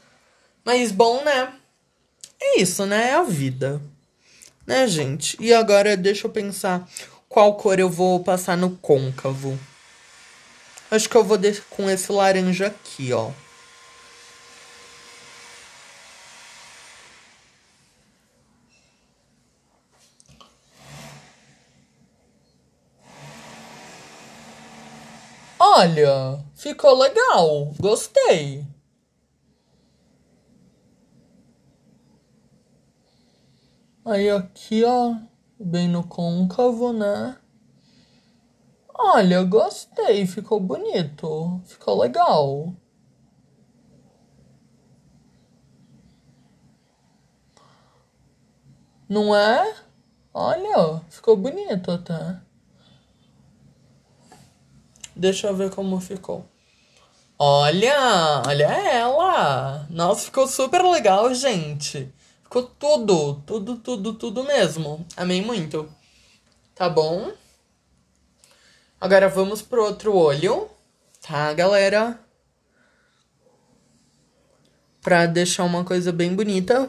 Mas 0.64 0.90
bom, 0.90 1.22
né? 1.22 1.52
É 2.40 2.60
isso, 2.60 2.86
né? 2.86 3.10
É 3.10 3.14
a 3.16 3.22
vida. 3.22 3.78
Né, 4.66 4.88
gente? 4.88 5.36
E 5.38 5.52
agora 5.52 5.98
deixa 5.98 6.26
eu 6.26 6.30
pensar 6.30 6.88
qual 7.28 7.56
cor 7.56 7.78
eu 7.78 7.90
vou 7.90 8.20
passar 8.24 8.56
no 8.56 8.70
côncavo. 8.70 9.60
Acho 10.90 11.10
que 11.10 11.16
eu 11.16 11.24
vou 11.24 11.38
com 11.68 11.90
esse 11.90 12.10
laranja 12.10 12.68
aqui, 12.68 13.12
ó. 13.12 13.30
Olha, 25.80 26.44
ficou 26.56 26.98
legal. 26.98 27.72
Gostei. 27.78 28.66
Aí 34.04 34.28
aqui, 34.28 34.82
ó, 34.82 35.14
bem 35.56 35.86
no 35.86 36.02
côncavo, 36.02 36.92
né? 36.92 37.38
Olha, 38.92 39.44
gostei, 39.44 40.26
ficou 40.26 40.58
bonito, 40.58 41.62
ficou 41.64 42.00
legal. 42.00 42.74
Não 49.08 49.32
é? 49.32 49.76
Olha, 50.34 51.00
ficou 51.08 51.36
bonito 51.36 51.92
até. 51.92 52.47
Deixa 55.18 55.48
eu 55.48 55.56
ver 55.56 55.70
como 55.70 56.00
ficou. 56.00 56.46
Olha, 57.36 58.40
olha 58.46 58.66
ela. 58.66 59.84
Nossa, 59.90 60.26
ficou 60.26 60.46
super 60.46 60.80
legal, 60.82 61.34
gente. 61.34 62.08
Ficou 62.44 62.62
tudo, 62.62 63.42
tudo, 63.44 63.76
tudo, 63.78 64.14
tudo 64.14 64.44
mesmo. 64.44 65.04
Amei 65.16 65.42
muito. 65.42 65.92
Tá 66.72 66.88
bom? 66.88 67.32
Agora 69.00 69.28
vamos 69.28 69.60
pro 69.60 69.84
outro 69.84 70.14
olho, 70.14 70.68
tá, 71.20 71.52
galera? 71.52 72.20
Pra 75.02 75.26
deixar 75.26 75.64
uma 75.64 75.84
coisa 75.84 76.12
bem 76.12 76.32
bonita. 76.32 76.88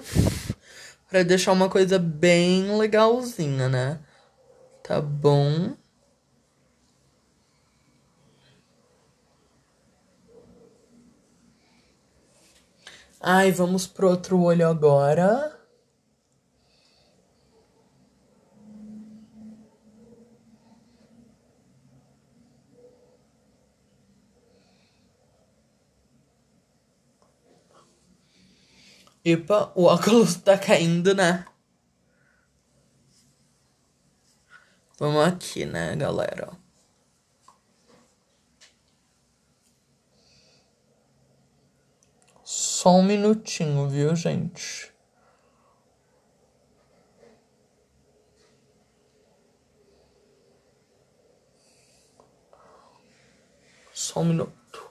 Pra 1.10 1.24
deixar 1.24 1.52
uma 1.52 1.68
coisa 1.68 1.98
bem 1.98 2.78
legalzinha, 2.78 3.68
né? 3.68 4.00
Tá 4.84 5.02
bom? 5.02 5.76
Ai, 13.22 13.52
vamos 13.52 13.86
pro 13.88 14.10
outro 14.10 14.42
olho 14.42 14.68
agora. 14.68 15.58
Epa, 29.24 29.72
o 29.76 29.84
óculos 29.86 30.36
tá 30.36 30.58
caindo, 30.58 31.14
né? 31.14 31.46
Vamos 35.00 35.26
aqui, 35.26 35.66
né, 35.66 35.96
galera? 35.96 36.59
Só 42.82 42.92
um 42.92 43.04
minutinho, 43.04 43.89
viu, 43.89 44.15
gente? 44.15 44.89
Só 53.94 54.22
um 54.22 54.24
minuto. 54.24 54.89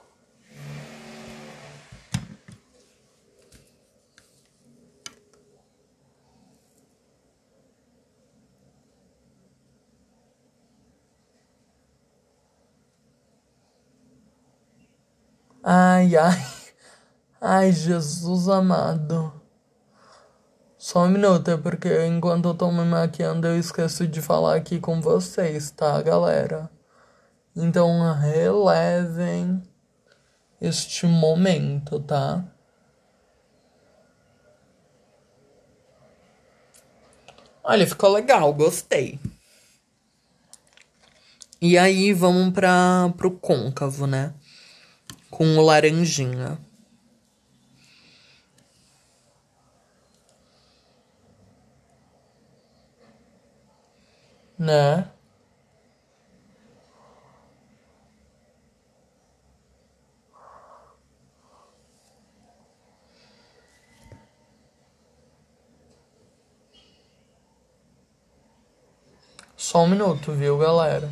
Ai, 15.62 16.14
ai. 16.16 16.57
Ai, 17.40 17.72
Jesus 17.72 18.48
amado. 18.48 19.32
Só 20.76 21.04
um 21.04 21.08
minuto, 21.08 21.50
é 21.50 21.56
porque 21.56 22.06
enquanto 22.06 22.48
eu 22.48 22.54
tô 22.54 22.70
me 22.70 22.84
maquiando 22.84 23.46
eu 23.46 23.58
esqueço 23.58 24.06
de 24.06 24.22
falar 24.22 24.56
aqui 24.56 24.78
com 24.80 25.00
vocês, 25.00 25.70
tá, 25.70 26.00
galera? 26.02 26.70
Então 27.54 28.12
relevem 28.14 29.62
este 30.60 31.06
momento, 31.06 32.00
tá? 32.00 32.44
Olha, 37.62 37.86
ficou 37.86 38.10
legal, 38.12 38.52
gostei. 38.52 39.18
E 41.60 41.76
aí 41.76 42.12
vamos 42.12 42.52
para 42.54 43.12
pro 43.16 43.30
côncavo, 43.32 44.06
né? 44.06 44.34
com 45.30 45.56
o 45.56 45.64
laranjinha. 45.64 46.58
Né? 54.58 55.08
Só 69.56 69.82
um 69.82 69.86
minuto, 69.86 70.32
viu, 70.32 70.56
galera? 70.58 71.08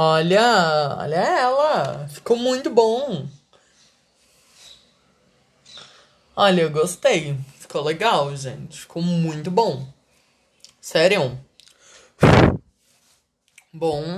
Olha, 0.00 0.96
olha 0.96 1.16
ela. 1.16 2.06
Ficou 2.08 2.36
muito 2.36 2.70
bom. 2.70 3.26
Olha, 6.36 6.62
eu 6.62 6.70
gostei. 6.70 7.36
Ficou 7.58 7.82
legal, 7.82 8.36
gente. 8.36 8.78
Ficou 8.78 9.02
muito 9.02 9.50
bom. 9.50 9.84
Sério. 10.80 11.36
Bom, 13.72 14.14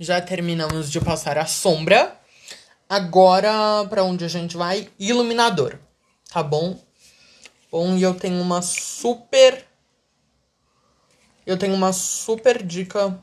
já 0.00 0.20
terminamos 0.20 0.90
de 0.90 1.00
passar 1.00 1.38
a 1.38 1.46
sombra. 1.46 2.20
Agora, 2.88 3.86
para 3.88 4.02
onde 4.02 4.24
a 4.24 4.28
gente 4.28 4.56
vai? 4.56 4.90
Iluminador. 4.98 5.78
Tá 6.28 6.42
bom? 6.42 6.76
Bom, 7.70 7.96
e 7.96 8.02
eu 8.02 8.14
tenho 8.14 8.42
uma 8.42 8.62
super. 8.62 9.64
Eu 11.46 11.56
tenho 11.56 11.74
uma 11.74 11.92
super 11.92 12.60
dica 12.64 13.16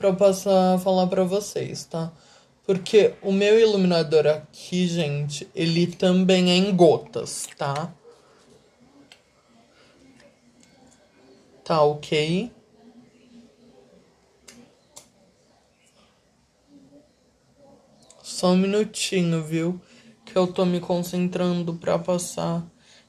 para 0.00 0.08
eu 0.08 0.16
passar 0.16 0.78
falar 0.78 1.06
para 1.08 1.24
vocês, 1.24 1.84
tá? 1.84 2.10
Porque 2.64 3.12
o 3.20 3.30
meu 3.30 3.60
iluminador 3.60 4.26
aqui, 4.26 4.86
gente, 4.86 5.46
ele 5.54 5.86
também 5.88 6.50
é 6.50 6.56
em 6.56 6.74
gotas, 6.74 7.46
tá? 7.58 7.92
Tá 11.62 11.82
ok? 11.82 12.50
Só 18.22 18.52
um 18.52 18.56
minutinho, 18.56 19.44
viu? 19.44 19.78
Que 20.24 20.38
eu 20.38 20.46
tô 20.46 20.64
me 20.64 20.80
concentrando 20.80 21.74
para 21.74 21.98
passar 21.98 22.66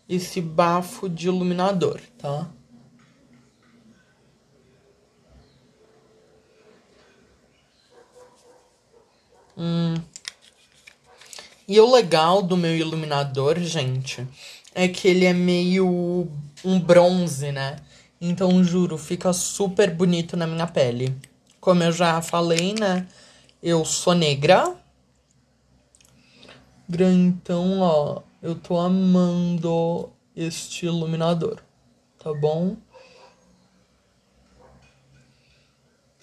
esse 0.10 0.42
bafo 0.42 1.08
de 1.08 1.28
iluminador, 1.28 2.02
tá? 2.18 2.50
Hum. 9.64 9.94
E 11.68 11.80
o 11.80 11.94
legal 11.94 12.42
do 12.42 12.58
meu 12.58 12.76
iluminador, 12.76 13.60
gente, 13.60 14.28
é 14.74 14.88
que 14.88 15.08
ele 15.08 15.24
é 15.24 15.34
meio 15.34 16.28
um 16.66 16.80
bronze, 16.80 17.52
né? 17.52 17.76
Então, 18.20 18.64
juro, 18.64 18.98
fica 18.98 19.32
super 19.32 19.94
bonito 19.94 20.36
na 20.36 20.48
minha 20.48 20.66
pele. 20.66 21.16
Como 21.60 21.84
eu 21.84 21.92
já 21.92 22.20
falei, 22.24 22.74
né? 22.74 23.08
Eu 23.62 23.86
sou 23.86 24.16
negra. 24.16 24.76
Então, 26.90 27.82
ó, 27.82 28.22
eu 28.42 28.56
tô 28.56 28.80
amando 28.80 30.10
este 30.36 30.88
iluminador, 30.88 31.62
tá 32.18 32.34
bom? 32.34 32.76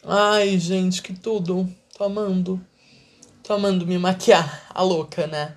Ai, 0.05 0.59
gente, 0.59 1.01
que 1.01 1.15
tudo. 1.15 1.73
Tô 1.97 2.05
amando 2.05 2.61
tô 3.49 3.55
amando 3.55 3.87
me 3.87 3.97
maquiar, 3.97 4.67
a 4.75 4.83
louca, 4.83 5.27
né? 5.27 5.57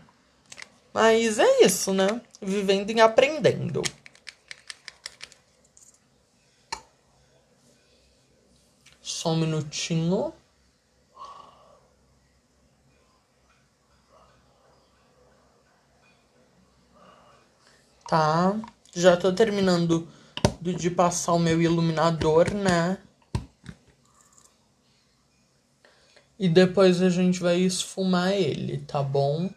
Mas 0.93 1.37
é 1.37 1.65
isso, 1.65 1.93
né? 1.93 2.21
Vivendo 2.41 2.89
e 2.89 3.01
aprendendo. 3.01 3.81
Só 9.01 9.31
um 9.31 9.35
minutinho. 9.41 10.33
Tá? 18.07 18.55
Já 18.95 19.17
tô 19.17 19.33
terminando 19.33 20.07
de 20.61 20.89
passar 20.89 21.33
o 21.33 21.39
meu 21.39 21.61
iluminador, 21.61 22.53
né? 22.53 22.97
E 26.41 26.49
depois 26.49 27.03
a 27.03 27.09
gente 27.11 27.39
vai 27.39 27.59
esfumar 27.59 28.31
ele, 28.31 28.79
tá 28.79 29.03
bom? 29.03 29.47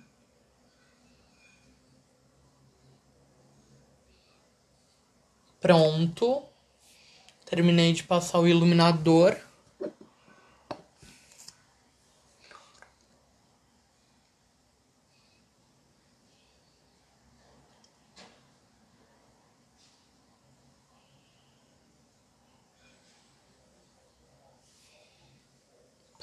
Pronto. 5.59 6.43
Terminei 7.47 7.95
de 7.95 8.03
passar 8.03 8.39
o 8.39 8.47
iluminador. 8.47 9.35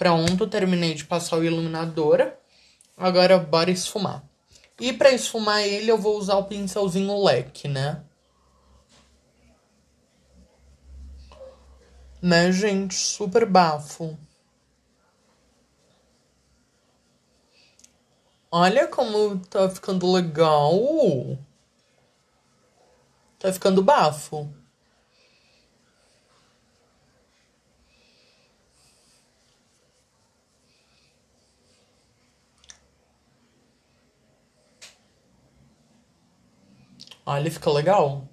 Pronto, 0.02 0.48
terminei 0.48 0.96
de 0.96 1.06
passar 1.06 1.38
o 1.38 1.44
iluminador. 1.44 2.34
Agora 2.98 3.38
bora 3.38 3.70
esfumar. 3.70 4.24
E 4.80 4.92
para 4.92 5.12
esfumar 5.12 5.62
ele 5.62 5.92
eu 5.92 5.98
vou 6.00 6.18
usar 6.18 6.38
o 6.38 6.46
pincelzinho 6.46 7.24
leque, 7.24 7.68
né? 7.68 8.04
Né, 12.20 12.52
gente? 12.52 12.96
Super 12.96 13.46
bafo. 13.46 14.18
Olha 18.50 18.88
como 18.88 19.38
tá 19.52 19.70
ficando 19.70 20.12
legal. 20.12 20.80
Tá 23.38 23.54
ficando 23.54 23.84
bafo. 23.84 24.52
Olha, 37.26 37.52
ficou 37.52 37.74
legal. 37.74 38.28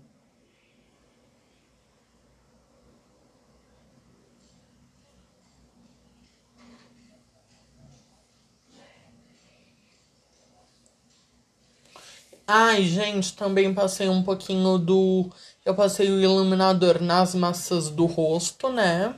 Ai, 12.47 12.83
gente, 12.85 13.35
também 13.35 13.75
passei 13.75 14.09
um 14.09 14.23
pouquinho 14.23 14.79
do. 14.79 15.31
Eu 15.65 15.75
passei 15.75 16.11
o 16.11 16.21
iluminador 16.21 17.01
nas 17.01 17.35
maçãs 17.35 17.91
do 17.91 18.07
rosto, 18.07 18.71
né? 18.71 19.15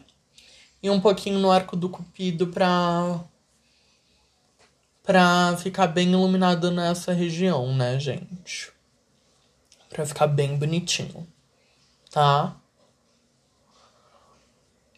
E 0.83 0.91
um 0.91 1.01
pouquinho 1.01 1.39
no 1.39 1.51
arco 1.51 1.77
do 1.77 1.89
cupido 1.89 2.49
pra. 2.49 3.21
pra 5.05 5.57
ficar 5.59 5.87
bem 5.87 6.11
iluminado 6.13 6.71
nessa 6.73 7.13
região, 7.13 7.73
né, 7.75 8.01
gente? 8.01 8.73
Pra 9.91 10.07
ficar 10.07 10.29
bem 10.29 10.57
bonitinho, 10.57 11.27
tá? 12.11 12.57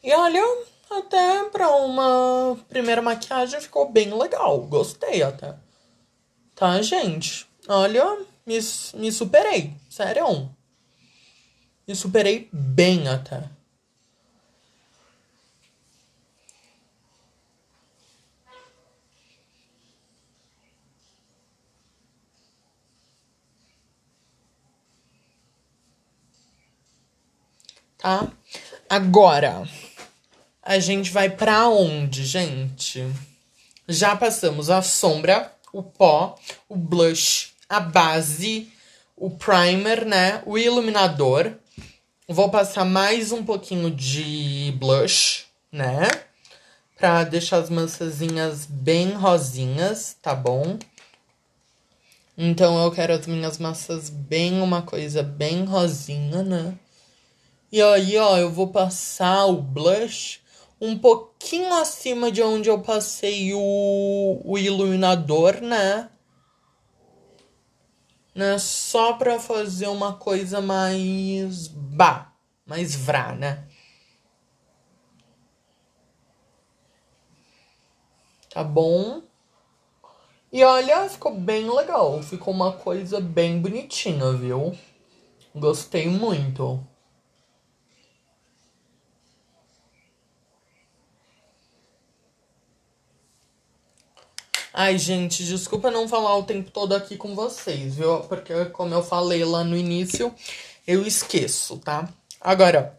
E 0.03 0.13
olha, 0.15 0.43
até 0.91 1.45
pra 1.49 1.71
uma 1.77 2.59
primeira 2.69 3.01
maquiagem 3.01 3.61
ficou 3.61 3.91
bem 3.91 4.13
legal. 4.17 4.61
Gostei 4.61 5.23
até. 5.23 5.57
Tá, 6.55 6.81
gente? 6.83 7.49
Olha, 7.67 8.19
me, 8.47 8.59
me 8.95 9.11
superei. 9.11 9.75
Sério. 9.89 10.51
Me 11.89 11.95
superei 11.95 12.49
bem 12.53 13.09
até. 13.09 13.49
Tá? 28.03 28.27
Agora, 28.91 29.63
a 30.61 30.81
gente 30.81 31.13
vai 31.13 31.31
pra 31.31 31.69
onde, 31.69 32.27
gente? 32.27 33.07
Já 33.87 34.17
passamos 34.17 34.71
a 34.71 34.83
sombra, 34.83 35.53
o 35.73 35.85
pó, 35.85 36.37
o 36.69 36.77
blush 36.77 37.53
a 37.69 37.79
base, 37.79 38.73
o 39.17 39.31
primer, 39.31 40.05
né? 40.05 40.43
O 40.45 40.59
iluminador. 40.59 41.53
Vou 42.29 42.51
passar 42.51 42.85
mais 42.85 43.31
um 43.31 43.45
pouquinho 43.45 43.89
de 43.89 44.75
blush, 44.79 45.45
né? 45.71 46.09
Pra 46.99 47.23
deixar 47.23 47.59
as 47.59 47.71
maçãzinhas 47.71 48.67
bem 48.67 49.13
rosinhas, 49.13 50.17
tá 50.21 50.35
bom? 50.35 50.77
Então, 52.37 52.83
eu 52.83 52.91
quero 52.91 53.13
as 53.13 53.29
minhas 53.29 53.59
maçãs 53.59 54.11
bem 54.11 54.61
uma 54.61 54.83
coisa 54.83 55.23
bem 55.23 55.65
rosinha, 55.65 56.43
né? 56.43 56.77
E 57.73 57.81
aí, 57.81 58.19
ó, 58.19 58.37
eu 58.37 58.51
vou 58.51 58.69
passar 58.69 59.47
o 59.47 59.63
blush 59.63 60.43
um 60.79 60.99
pouquinho 60.99 61.73
acima 61.73 62.31
de 62.31 62.43
onde 62.43 62.69
eu 62.69 62.83
passei 62.83 63.55
o, 63.55 64.43
o 64.45 64.59
iluminador, 64.59 65.63
né? 65.63 66.11
né? 68.35 68.59
Só 68.59 69.15
pra 69.15 69.41
fazer 69.41 69.87
uma 69.89 70.13
coisa 70.13 70.61
mais 70.61 71.69
bah, 71.69 72.33
mais 72.67 72.95
vrá, 72.95 73.33
né? 73.35 73.67
Tá 78.51 78.63
bom? 78.63 79.23
E 80.53 80.63
olha, 80.63 81.09
ficou 81.09 81.35
bem 81.35 81.71
legal. 81.71 82.23
Ficou 82.23 82.53
uma 82.53 82.73
coisa 82.73 83.19
bem 83.19 83.59
bonitinha, 83.63 84.31
viu? 84.35 84.77
Gostei 85.55 86.07
muito. 86.07 86.87
Ai, 94.75 94.97
gente, 94.97 95.45
desculpa 95.45 95.91
não 95.91 96.09
falar 96.09 96.35
o 96.37 96.45
tempo 96.45 96.71
todo 96.71 96.95
aqui 96.95 97.17
com 97.17 97.35
vocês, 97.35 97.95
viu? 97.97 98.21
Porque, 98.21 98.65
como 98.67 98.95
eu 98.95 99.03
falei 99.03 99.45
lá 99.45 99.63
no 99.63 99.77
início, 99.77 100.35
eu 100.87 101.07
esqueço, 101.07 101.77
tá? 101.77 102.09
Agora, 102.41 102.99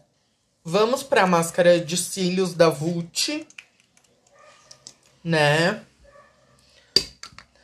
vamos 0.62 1.02
pra 1.02 1.26
máscara 1.26 1.80
de 1.80 1.96
cílios 1.96 2.54
da 2.54 2.68
Vult, 2.68 3.44
né? 5.22 5.82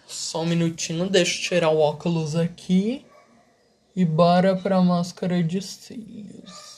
Só 0.09 0.43
um 0.43 0.47
minutinho, 0.47 1.09
deixa 1.09 1.39
eu 1.39 1.49
tirar 1.49 1.71
o 1.71 1.79
óculos 1.79 2.35
aqui. 2.35 3.07
E 3.95 4.05
bora 4.05 4.57
pra 4.57 4.81
máscara 4.81 5.43
de 5.43 5.63
cílios. 5.63 6.70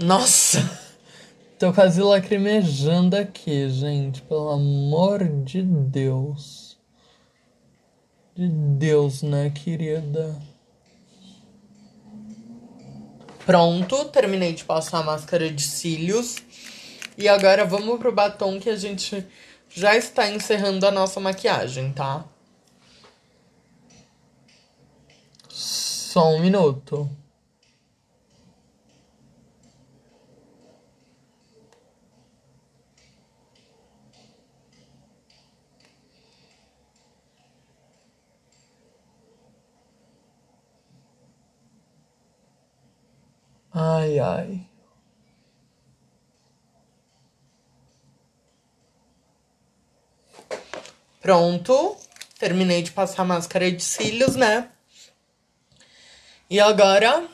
Nossa! 0.00 0.58
Tô 1.58 1.72
quase 1.72 2.00
lacrimejando 2.00 3.16
aqui, 3.16 3.68
gente. 3.68 4.22
Pelo 4.22 4.50
amor 4.50 5.24
de 5.42 5.60
Deus. 5.60 6.78
De 8.32 8.48
Deus, 8.48 9.22
né, 9.22 9.50
querida? 9.50 10.40
Pronto, 13.44 14.04
terminei 14.04 14.52
de 14.52 14.62
passar 14.62 15.00
a 15.00 15.02
máscara 15.02 15.50
de 15.50 15.62
cílios. 15.62 16.36
E 17.16 17.26
agora 17.26 17.64
vamos 17.64 17.98
pro 17.98 18.12
batom 18.12 18.60
que 18.60 18.70
a 18.70 18.76
gente 18.76 19.26
já 19.68 19.96
está 19.96 20.30
encerrando 20.30 20.86
a 20.86 20.92
nossa 20.92 21.18
maquiagem, 21.18 21.92
tá? 21.92 22.24
Só 25.48 26.36
um 26.36 26.38
minuto. 26.38 27.10
Ai, 43.80 44.18
ai. 44.18 44.66
Pronto. 51.20 51.96
Terminei 52.40 52.82
de 52.82 52.90
passar 52.90 53.22
a 53.22 53.24
máscara 53.24 53.70
de 53.70 53.80
cílios, 53.80 54.34
né? 54.34 54.68
E 56.50 56.58
agora 56.58 57.28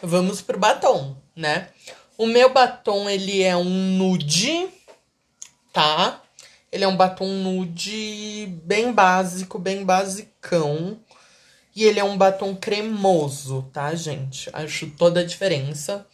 vamos 0.00 0.40
pro 0.40 0.56
batom, 0.56 1.16
né? 1.34 1.70
O 2.16 2.26
meu 2.26 2.52
batom, 2.52 3.10
ele 3.10 3.42
é 3.42 3.56
um 3.56 3.64
nude, 3.64 4.68
tá? 5.72 6.22
Ele 6.70 6.84
é 6.84 6.88
um 6.88 6.96
batom 6.96 7.26
nude 7.26 8.46
bem 8.62 8.92
básico, 8.92 9.58
bem 9.58 9.84
basicão. 9.84 11.00
E 11.74 11.84
ele 11.84 11.98
é 11.98 12.04
um 12.04 12.18
batom 12.18 12.54
cremoso, 12.54 13.62
tá, 13.72 13.94
gente? 13.94 14.50
Acho 14.52 14.90
toda 14.90 15.20
a 15.20 15.24
diferença 15.24 16.06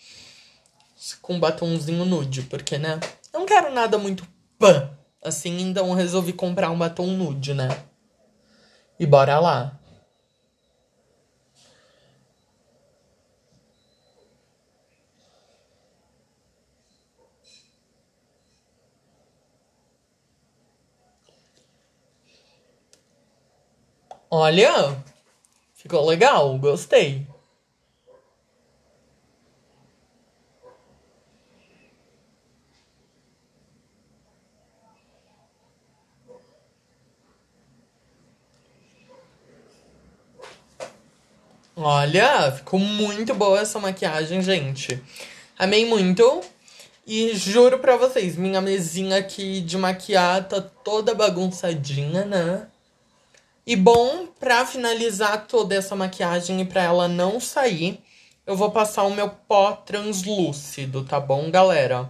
com 1.23 1.35
um 1.35 1.41
batomzinho 1.41 2.05
nude, 2.05 2.43
porque, 2.43 2.79
né? 2.79 3.01
Não 3.33 3.47
quero 3.47 3.73
nada 3.73 3.99
muito 3.99 4.27
pã, 4.59 4.91
assim, 5.23 5.61
então 5.61 5.93
resolvi 5.95 6.33
comprar 6.33 6.71
um 6.71 6.79
batom 6.79 7.07
nude, 7.07 7.55
né? 7.55 7.69
E 8.99 9.07
bora 9.07 9.39
lá. 9.39 9.79
Olha, 24.31 25.03
ficou 25.89 26.05
legal, 26.05 26.59
gostei. 26.59 27.27
Olha, 41.75 42.53
ficou 42.53 42.79
muito 42.79 43.35
boa 43.35 43.61
essa 43.61 43.79
maquiagem, 43.79 44.43
gente. 44.43 45.03
Amei 45.59 45.87
muito. 45.87 46.43
E 47.07 47.35
juro 47.35 47.79
pra 47.79 47.97
vocês, 47.97 48.37
minha 48.37 48.61
mesinha 48.61 49.17
aqui 49.17 49.63
de 49.63 49.79
maquiar 49.79 50.47
tá 50.47 50.61
toda 50.61 51.15
bagunçadinha, 51.15 52.27
né? 52.27 52.69
E 53.69 53.77
bom, 53.77 54.27
pra 54.41 54.65
finalizar 54.65 55.47
toda 55.47 55.75
essa 55.75 55.95
maquiagem 55.95 56.63
e 56.63 56.65
pra 56.65 56.85
ela 56.85 57.07
não 57.07 57.39
sair, 57.39 58.03
eu 58.47 58.57
vou 58.57 58.71
passar 58.71 59.03
o 59.03 59.15
meu 59.15 59.29
pó 59.29 59.73
translúcido, 59.73 61.05
tá 61.05 61.21
bom, 61.21 61.51
galera? 61.51 62.09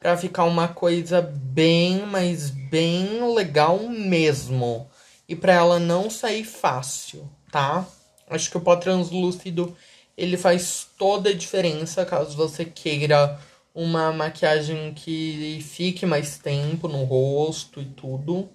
Pra 0.00 0.16
ficar 0.16 0.44
uma 0.44 0.68
coisa 0.68 1.20
bem, 1.20 2.06
mas 2.06 2.48
bem 2.48 3.22
legal 3.34 3.78
mesmo. 3.80 4.88
E 5.28 5.36
pra 5.36 5.52
ela 5.52 5.78
não 5.78 6.08
sair 6.08 6.44
fácil, 6.44 7.30
tá? 7.52 7.86
Acho 8.30 8.50
que 8.50 8.56
o 8.56 8.62
pó 8.62 8.74
translúcido 8.74 9.76
ele 10.16 10.38
faz 10.38 10.88
toda 10.98 11.28
a 11.28 11.34
diferença 11.34 12.06
caso 12.06 12.34
você 12.34 12.64
queira 12.64 13.38
uma 13.74 14.14
maquiagem 14.14 14.94
que 14.94 15.62
fique 15.62 16.06
mais 16.06 16.38
tempo 16.38 16.88
no 16.88 17.04
rosto 17.04 17.82
e 17.82 17.84
tudo. 17.84 18.48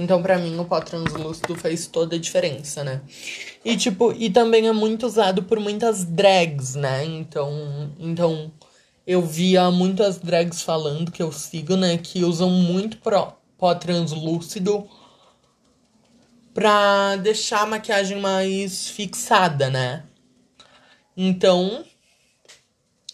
Então, 0.00 0.22
para 0.22 0.38
mim, 0.38 0.56
o 0.56 0.64
pó 0.64 0.80
translúcido 0.80 1.56
faz 1.56 1.88
toda 1.88 2.14
a 2.14 2.18
diferença, 2.20 2.84
né? 2.84 3.00
E, 3.64 3.76
tipo, 3.76 4.12
e 4.12 4.30
também 4.30 4.68
é 4.68 4.72
muito 4.72 5.04
usado 5.04 5.42
por 5.42 5.58
muitas 5.58 6.04
drags, 6.04 6.76
né? 6.76 7.04
Então, 7.04 7.90
então 7.98 8.52
eu 9.04 9.20
via 9.20 9.72
muitas 9.72 10.18
drags 10.18 10.62
falando 10.62 11.10
que 11.10 11.20
eu 11.20 11.32
sigo, 11.32 11.76
né? 11.76 11.98
Que 11.98 12.22
usam 12.22 12.48
muito 12.48 12.98
pó 12.98 13.74
translúcido 13.74 14.88
pra 16.54 17.16
deixar 17.16 17.62
a 17.62 17.66
maquiagem 17.66 18.20
mais 18.20 18.88
fixada, 18.88 19.68
né? 19.68 20.04
Então, 21.16 21.84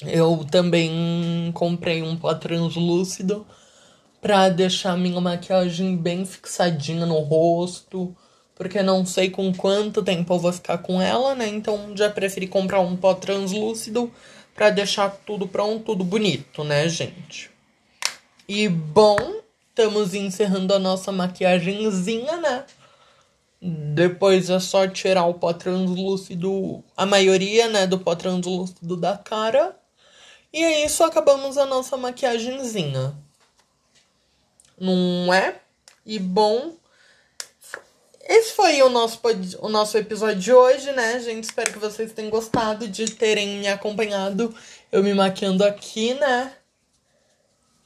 eu 0.02 0.44
também 0.50 1.50
comprei 1.54 2.02
um 2.02 2.14
pó 2.14 2.34
translúcido 2.34 3.46
pra 4.24 4.48
deixar 4.48 4.96
minha 4.96 5.20
maquiagem 5.20 5.98
bem 5.98 6.24
fixadinha 6.24 7.04
no 7.04 7.18
rosto, 7.18 8.16
porque 8.54 8.82
não 8.82 9.04
sei 9.04 9.28
com 9.28 9.52
quanto 9.52 10.02
tempo 10.02 10.32
eu 10.32 10.38
vou 10.38 10.50
ficar 10.50 10.78
com 10.78 10.98
ela, 10.98 11.34
né? 11.34 11.46
Então 11.46 11.94
já 11.94 12.08
preferi 12.08 12.46
comprar 12.46 12.80
um 12.80 12.96
pó 12.96 13.12
translúcido 13.12 14.10
pra 14.54 14.70
deixar 14.70 15.10
tudo 15.26 15.46
pronto, 15.46 15.84
tudo 15.84 16.02
bonito, 16.04 16.64
né, 16.64 16.88
gente? 16.88 17.50
E 18.48 18.66
bom, 18.66 19.42
estamos 19.68 20.14
encerrando 20.14 20.72
a 20.72 20.78
nossa 20.78 21.12
maquiagemzinha, 21.12 22.38
né? 22.38 22.64
Depois 23.60 24.48
é 24.48 24.58
só 24.58 24.88
tirar 24.88 25.26
o 25.26 25.34
pó 25.34 25.52
translúcido, 25.52 26.82
a 26.96 27.04
maioria, 27.04 27.68
né, 27.68 27.86
do 27.86 27.98
pó 27.98 28.14
translúcido 28.14 28.96
da 28.96 29.18
cara. 29.18 29.76
E 30.50 30.64
é 30.64 30.86
isso, 30.86 31.04
acabamos 31.04 31.58
a 31.58 31.66
nossa 31.66 31.98
maquiagemzinha. 31.98 33.22
Não 34.78 35.32
é? 35.32 35.56
E 36.04 36.18
bom, 36.18 36.74
esse 38.26 38.52
foi 38.52 38.82
o 38.82 38.88
nosso, 38.88 39.20
o 39.60 39.68
nosso 39.68 39.98
episódio 39.98 40.40
de 40.40 40.52
hoje, 40.52 40.92
né, 40.92 41.20
gente? 41.20 41.44
Espero 41.44 41.72
que 41.72 41.78
vocês 41.78 42.12
tenham 42.12 42.30
gostado 42.30 42.88
de 42.88 43.10
terem 43.10 43.58
me 43.58 43.68
acompanhado 43.68 44.54
eu 44.94 45.02
me 45.02 45.12
maquiando 45.12 45.64
aqui, 45.64 46.14
né? 46.14 46.52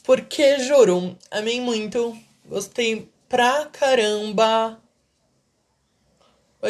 Porque, 0.05 0.59
juro, 0.59 1.16
amei 1.30 1.59
muito. 1.59 2.14
Gostei 2.45 3.09
pra 3.28 3.64
caramba 3.66 4.78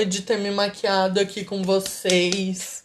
de 0.08 0.22
ter 0.22 0.38
me 0.38 0.52
maquiado 0.52 1.18
aqui 1.18 1.44
com 1.44 1.62
vocês. 1.62 2.84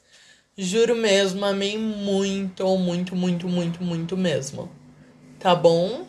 Juro 0.57 0.95
mesmo, 0.95 1.45
amei 1.45 1.77
muito, 1.77 2.67
muito, 2.77 3.15
muito, 3.15 3.47
muito, 3.47 3.84
muito 3.84 4.17
mesmo. 4.17 4.71
Tá 5.39 5.53
bom? 5.53 6.07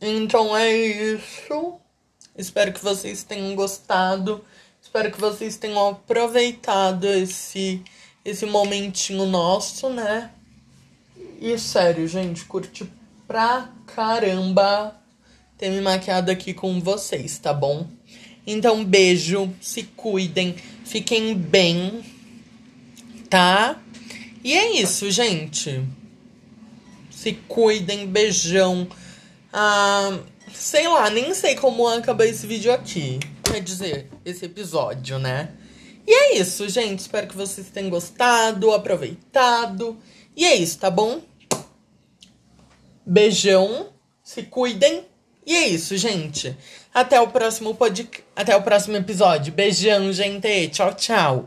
Então 0.00 0.56
é 0.56 0.70
isso. 0.76 1.74
Espero 2.36 2.72
que 2.72 2.82
vocês 2.82 3.22
tenham 3.22 3.54
gostado. 3.54 4.44
Espero 4.82 5.10
que 5.10 5.20
vocês 5.20 5.56
tenham 5.56 5.88
aproveitado 5.88 7.06
esse 7.06 7.82
esse 8.24 8.44
momentinho 8.44 9.24
nosso, 9.24 9.88
né? 9.88 10.32
E 11.40 11.56
sério, 11.58 12.08
gente, 12.08 12.44
curti 12.44 12.90
pra 13.26 13.70
caramba 13.86 14.96
ter 15.56 15.70
me 15.70 15.80
maquiado 15.80 16.30
aqui 16.30 16.52
com 16.52 16.80
vocês, 16.80 17.38
tá 17.38 17.52
bom? 17.52 17.86
Então, 18.46 18.84
beijo, 18.84 19.52
se 19.60 19.84
cuidem, 19.84 20.56
fiquem 20.84 21.34
bem, 21.34 22.04
tá? 23.30 23.80
E 24.42 24.52
é 24.54 24.80
isso, 24.80 25.10
gente. 25.10 25.82
Se 27.10 27.32
cuidem, 27.32 28.06
beijão. 28.06 28.88
Ah, 29.58 30.18
sei 30.52 30.86
lá, 30.86 31.08
nem 31.08 31.32
sei 31.32 31.54
como 31.54 31.88
acabar 31.88 32.26
esse 32.26 32.46
vídeo 32.46 32.70
aqui. 32.70 33.18
Quer 33.42 33.62
dizer, 33.62 34.10
esse 34.22 34.44
episódio, 34.44 35.18
né? 35.18 35.48
E 36.06 36.12
é 36.12 36.38
isso, 36.38 36.68
gente. 36.68 36.98
Espero 36.98 37.26
que 37.26 37.34
vocês 37.34 37.70
tenham 37.70 37.88
gostado, 37.88 38.70
aproveitado. 38.72 39.96
E 40.36 40.44
é 40.44 40.54
isso, 40.54 40.78
tá 40.78 40.90
bom? 40.90 41.22
Beijão, 43.06 43.88
se 44.22 44.42
cuidem. 44.42 45.06
E 45.46 45.54
é 45.54 45.68
isso, 45.68 45.96
gente. 45.96 46.54
Até 46.92 47.18
o 47.18 47.28
próximo 47.28 47.74
pod... 47.74 48.10
Até 48.34 48.54
o 48.54 48.62
próximo 48.62 48.98
episódio. 48.98 49.54
Beijão, 49.54 50.12
gente. 50.12 50.68
Tchau, 50.68 50.92
tchau. 50.92 51.44